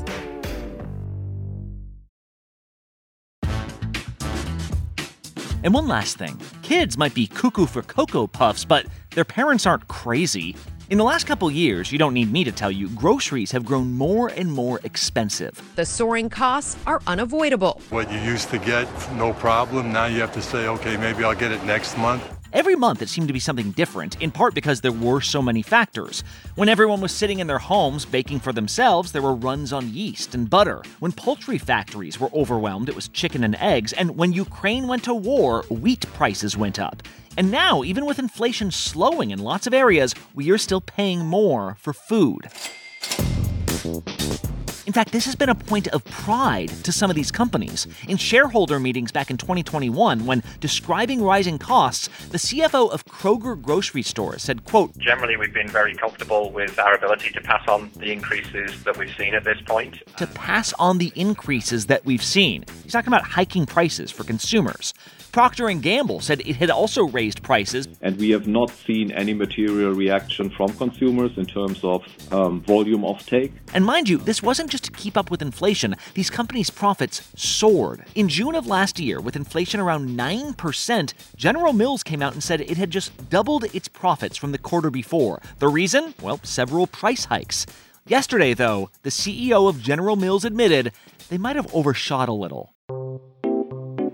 And 5.63 5.73
one 5.73 5.87
last 5.87 6.17
thing 6.17 6.39
kids 6.61 6.97
might 6.97 7.13
be 7.13 7.27
cuckoo 7.27 7.65
for 7.65 7.81
Cocoa 7.81 8.27
Puffs, 8.27 8.65
but 8.65 8.85
their 9.11 9.25
parents 9.25 9.65
aren't 9.65 9.87
crazy. 9.87 10.55
In 10.89 10.97
the 10.97 11.05
last 11.05 11.25
couple 11.25 11.49
years, 11.49 11.91
you 11.91 11.97
don't 11.97 12.13
need 12.13 12.31
me 12.31 12.43
to 12.43 12.51
tell 12.51 12.71
you, 12.71 12.89
groceries 12.89 13.51
have 13.51 13.63
grown 13.63 13.93
more 13.93 14.27
and 14.27 14.51
more 14.51 14.81
expensive. 14.83 15.61
The 15.77 15.85
soaring 15.85 16.29
costs 16.29 16.77
are 16.85 17.01
unavoidable. 17.07 17.81
What 17.91 18.11
you 18.11 18.19
used 18.19 18.49
to 18.49 18.57
get, 18.57 18.87
no 19.13 19.31
problem. 19.33 19.93
Now 19.93 20.07
you 20.07 20.19
have 20.19 20.33
to 20.33 20.41
say, 20.41 20.67
okay, 20.67 20.97
maybe 20.97 21.23
I'll 21.23 21.33
get 21.35 21.53
it 21.53 21.63
next 21.63 21.97
month. 21.97 22.40
Every 22.53 22.75
month, 22.75 23.01
it 23.01 23.07
seemed 23.07 23.29
to 23.29 23.33
be 23.33 23.39
something 23.39 23.71
different, 23.71 24.21
in 24.21 24.29
part 24.29 24.53
because 24.53 24.81
there 24.81 24.91
were 24.91 25.21
so 25.21 25.41
many 25.41 25.61
factors. 25.61 26.21
When 26.55 26.67
everyone 26.67 26.99
was 26.99 27.13
sitting 27.13 27.39
in 27.39 27.47
their 27.47 27.59
homes 27.59 28.03
baking 28.03 28.41
for 28.41 28.51
themselves, 28.51 29.13
there 29.13 29.21
were 29.21 29.35
runs 29.35 29.71
on 29.71 29.93
yeast 29.93 30.35
and 30.35 30.49
butter. 30.49 30.83
When 30.99 31.13
poultry 31.13 31.57
factories 31.57 32.19
were 32.19 32.29
overwhelmed, 32.33 32.89
it 32.89 32.95
was 32.95 33.07
chicken 33.07 33.45
and 33.45 33.55
eggs. 33.55 33.93
And 33.93 34.17
when 34.17 34.33
Ukraine 34.33 34.89
went 34.89 35.05
to 35.05 35.13
war, 35.13 35.63
wheat 35.69 36.05
prices 36.13 36.57
went 36.57 36.77
up. 36.77 37.03
And 37.37 37.51
now, 37.51 37.83
even 37.83 38.05
with 38.05 38.19
inflation 38.19 38.69
slowing 38.69 39.31
in 39.31 39.39
lots 39.39 39.65
of 39.65 39.73
areas, 39.73 40.13
we 40.35 40.51
are 40.51 40.57
still 40.57 40.81
paying 40.81 41.25
more 41.25 41.77
for 41.79 41.93
food. 41.93 42.49
In 44.91 44.93
fact, 44.93 45.13
this 45.13 45.23
has 45.23 45.37
been 45.37 45.47
a 45.47 45.55
point 45.55 45.87
of 45.87 46.03
pride 46.03 46.67
to 46.83 46.91
some 46.91 47.09
of 47.09 47.15
these 47.15 47.31
companies. 47.31 47.87
In 48.09 48.17
shareholder 48.17 48.77
meetings 48.77 49.09
back 49.09 49.31
in 49.31 49.37
2021, 49.37 50.25
when 50.25 50.43
describing 50.59 51.23
rising 51.23 51.57
costs, 51.57 52.09
the 52.27 52.37
CFO 52.37 52.91
of 52.91 53.05
Kroger 53.05 53.55
grocery 53.55 54.01
stores 54.01 54.43
said, 54.43 54.65
quote, 54.65 54.97
Generally, 54.97 55.37
we've 55.37 55.53
been 55.53 55.69
very 55.69 55.95
comfortable 55.95 56.51
with 56.51 56.77
our 56.77 56.93
ability 56.93 57.29
to 57.29 57.39
pass 57.39 57.65
on 57.69 57.89
the 57.99 58.11
increases 58.11 58.83
that 58.83 58.97
we've 58.97 59.15
seen 59.15 59.33
at 59.33 59.45
this 59.45 59.61
point. 59.65 60.03
To 60.17 60.27
pass 60.27 60.73
on 60.73 60.97
the 60.97 61.13
increases 61.15 61.85
that 61.85 62.03
we've 62.03 62.21
seen. 62.21 62.65
He's 62.83 62.91
talking 62.91 63.13
about 63.13 63.23
hiking 63.23 63.65
prices 63.65 64.11
for 64.11 64.25
consumers. 64.25 64.93
Procter 65.31 65.71
& 65.73 65.73
Gamble 65.73 66.19
said 66.19 66.41
it 66.41 66.57
had 66.57 66.69
also 66.69 67.03
raised 67.03 67.41
prices. 67.41 67.87
And 68.01 68.17
we 68.17 68.31
have 68.31 68.47
not 68.47 68.69
seen 68.69 69.11
any 69.11 69.33
material 69.33 69.93
reaction 69.93 70.49
from 70.49 70.73
consumers 70.73 71.37
in 71.37 71.45
terms 71.45 71.81
of 71.83 72.03
um, 72.33 72.59
volume 72.61 73.05
of 73.05 73.25
take. 73.25 73.53
And 73.73 73.85
mind 73.85 74.09
you, 74.09 74.17
this 74.17 74.43
wasn't 74.43 74.69
just 74.69 74.80
just 74.81 74.93
to 74.93 74.99
keep 74.99 75.17
up 75.17 75.29
with 75.29 75.41
inflation, 75.41 75.95
these 76.13 76.29
companies' 76.29 76.69
profits 76.69 77.29
soared. 77.35 78.03
In 78.15 78.27
June 78.27 78.55
of 78.55 78.65
last 78.65 78.99
year, 78.99 79.19
with 79.19 79.35
inflation 79.35 79.79
around 79.79 80.17
9%, 80.17 81.13
General 81.35 81.73
Mills 81.73 82.03
came 82.03 82.21
out 82.21 82.33
and 82.33 82.43
said 82.43 82.61
it 82.61 82.77
had 82.77 82.89
just 82.89 83.29
doubled 83.29 83.65
its 83.75 83.87
profits 83.87 84.37
from 84.37 84.51
the 84.51 84.57
quarter 84.57 84.89
before. 84.89 85.41
The 85.59 85.67
reason? 85.67 86.13
Well, 86.21 86.39
several 86.43 86.87
price 86.87 87.25
hikes. 87.25 87.65
Yesterday, 88.07 88.53
though, 88.55 88.89
the 89.03 89.11
CEO 89.11 89.69
of 89.69 89.81
General 89.81 90.15
Mills 90.15 90.45
admitted 90.45 90.91
they 91.29 91.37
might 91.37 91.55
have 91.55 91.73
overshot 91.73 92.27
a 92.27 92.33
little. 92.33 92.73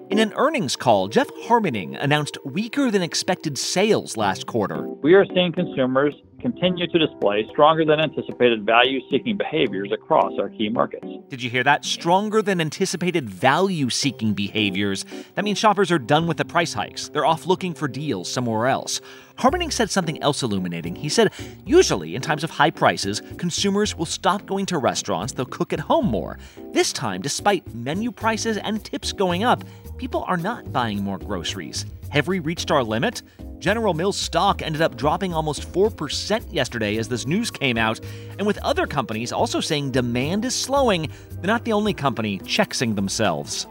In 0.10 0.20
an 0.20 0.34
earnings 0.36 0.76
call, 0.76 1.08
Jeff 1.08 1.30
Harmening 1.44 1.96
announced 1.96 2.38
weaker 2.44 2.92
than 2.92 3.02
expected 3.02 3.58
sales 3.58 4.18
last 4.18 4.48
quarter. 4.48 4.88
We 5.04 5.14
are 5.14 5.26
seeing 5.34 5.54
consumers 5.54 6.16
continue 6.40 6.88
to 6.88 7.00
display 7.00 7.48
stronger 7.52 7.84
than 7.86 8.00
anticipated 8.00 8.66
value 8.66 9.00
seeking 9.10 9.38
behaviors 9.38 9.92
across 9.92 10.34
our 10.40 10.50
key 10.50 10.70
markets. 10.70 11.06
Did 11.30 11.42
you 11.42 11.50
hear 11.50 11.64
that? 11.64 11.84
Stronger 11.84 12.42
than 12.42 12.62
anticipated 12.62 13.30
value 13.30 13.90
seeking 13.90 14.34
behaviors. 14.34 15.06
That 15.36 15.46
means 15.46 15.58
shoppers 15.58 15.92
are 15.92 16.00
done 16.00 16.28
with 16.28 16.38
the 16.38 16.46
price 16.46 16.74
hikes. 16.74 17.10
They're 17.10 17.26
off 17.26 17.48
looking 17.48 17.74
for 17.74 17.88
deals 17.88 18.32
somewhere 18.32 18.68
else. 18.68 19.02
Harmening 19.38 19.72
said 19.72 19.90
something 19.90 20.22
else 20.24 20.42
illuminating. 20.42 20.96
He 20.96 21.10
said, 21.10 21.32
usually 21.66 22.16
in 22.16 22.22
times 22.22 22.44
of 22.44 22.50
high 22.50 22.72
prices, 22.72 23.22
consumers 23.38 23.96
will 23.96 24.06
stop 24.06 24.46
going 24.46 24.66
to 24.68 24.78
restaurants, 24.78 25.34
they'll 25.34 25.46
cook 25.46 25.74
at 25.74 25.80
home 25.80 26.08
more. 26.08 26.40
This 26.72 26.92
time, 26.92 27.22
despite 27.22 27.74
menu 27.76 28.12
prices 28.12 28.58
and 28.58 28.84
tips 28.84 29.12
going 29.12 29.44
up, 29.44 29.64
people 29.98 30.24
are 30.28 30.38
not 30.38 30.72
buying 30.72 31.04
more 31.04 31.20
groceries. 31.20 31.86
Have 32.10 32.28
we 32.28 32.40
reached 32.40 32.72
our 32.72 32.84
limit? 32.84 33.22
General 33.60 33.94
Mills 33.94 34.18
stock 34.18 34.62
ended 34.62 34.82
up 34.82 34.96
dropping 34.98 35.34
almost 35.34 35.72
4% 35.72 36.54
yesterday 36.54 36.98
as 36.98 37.08
this 37.08 37.26
news 37.26 37.50
came 37.50 37.78
out, 37.78 38.00
and 38.38 38.46
with 38.46 38.58
other 38.60 38.86
companies 38.86 39.32
also 39.32 39.60
saying 39.60 39.92
demand 39.92 40.46
is 40.46 40.54
slowing, 40.54 41.10
they're 41.42 41.48
not 41.48 41.66
the 41.66 41.74
only 41.74 41.94
company 41.94 42.40
chexing 42.40 42.96
themselves 42.96 43.68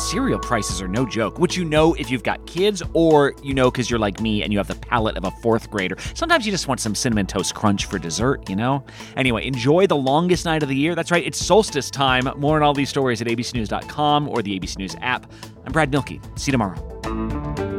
cereal 0.00 0.38
prices 0.38 0.80
are 0.80 0.88
no 0.88 1.06
joke, 1.06 1.38
which 1.38 1.56
you 1.56 1.64
know 1.64 1.94
if 1.94 2.10
you've 2.10 2.22
got 2.22 2.44
kids 2.46 2.82
or 2.94 3.34
you 3.42 3.54
know 3.54 3.70
because 3.70 3.90
you're 3.90 3.98
like 3.98 4.20
me 4.20 4.42
and 4.42 4.52
you 4.52 4.58
have 4.58 4.68
the 4.68 4.74
palate 4.74 5.16
of 5.16 5.24
a 5.24 5.30
fourth 5.42 5.70
grader. 5.70 5.96
Sometimes 6.14 6.46
you 6.46 6.52
just 6.52 6.68
want 6.68 6.80
some 6.80 6.94
cinnamon 6.94 7.26
toast 7.26 7.54
crunch 7.54 7.86
for 7.86 7.98
dessert, 7.98 8.48
you 8.48 8.56
know? 8.56 8.84
Anyway, 9.16 9.46
enjoy 9.46 9.86
the 9.86 9.96
longest 9.96 10.44
night 10.44 10.62
of 10.62 10.68
the 10.68 10.76
year. 10.76 10.94
That's 10.94 11.10
right, 11.10 11.24
it's 11.24 11.44
solstice 11.44 11.90
time. 11.90 12.28
More 12.36 12.56
on 12.56 12.62
all 12.62 12.74
these 12.74 12.88
stories 12.88 13.20
at 13.20 13.28
abcnews.com 13.28 14.28
or 14.28 14.42
the 14.42 14.58
ABC 14.58 14.78
News 14.78 14.96
app. 15.00 15.30
I'm 15.64 15.72
Brad 15.72 15.90
Mielke. 15.90 16.20
See 16.36 16.50
you 16.50 16.52
tomorrow. 16.52 17.69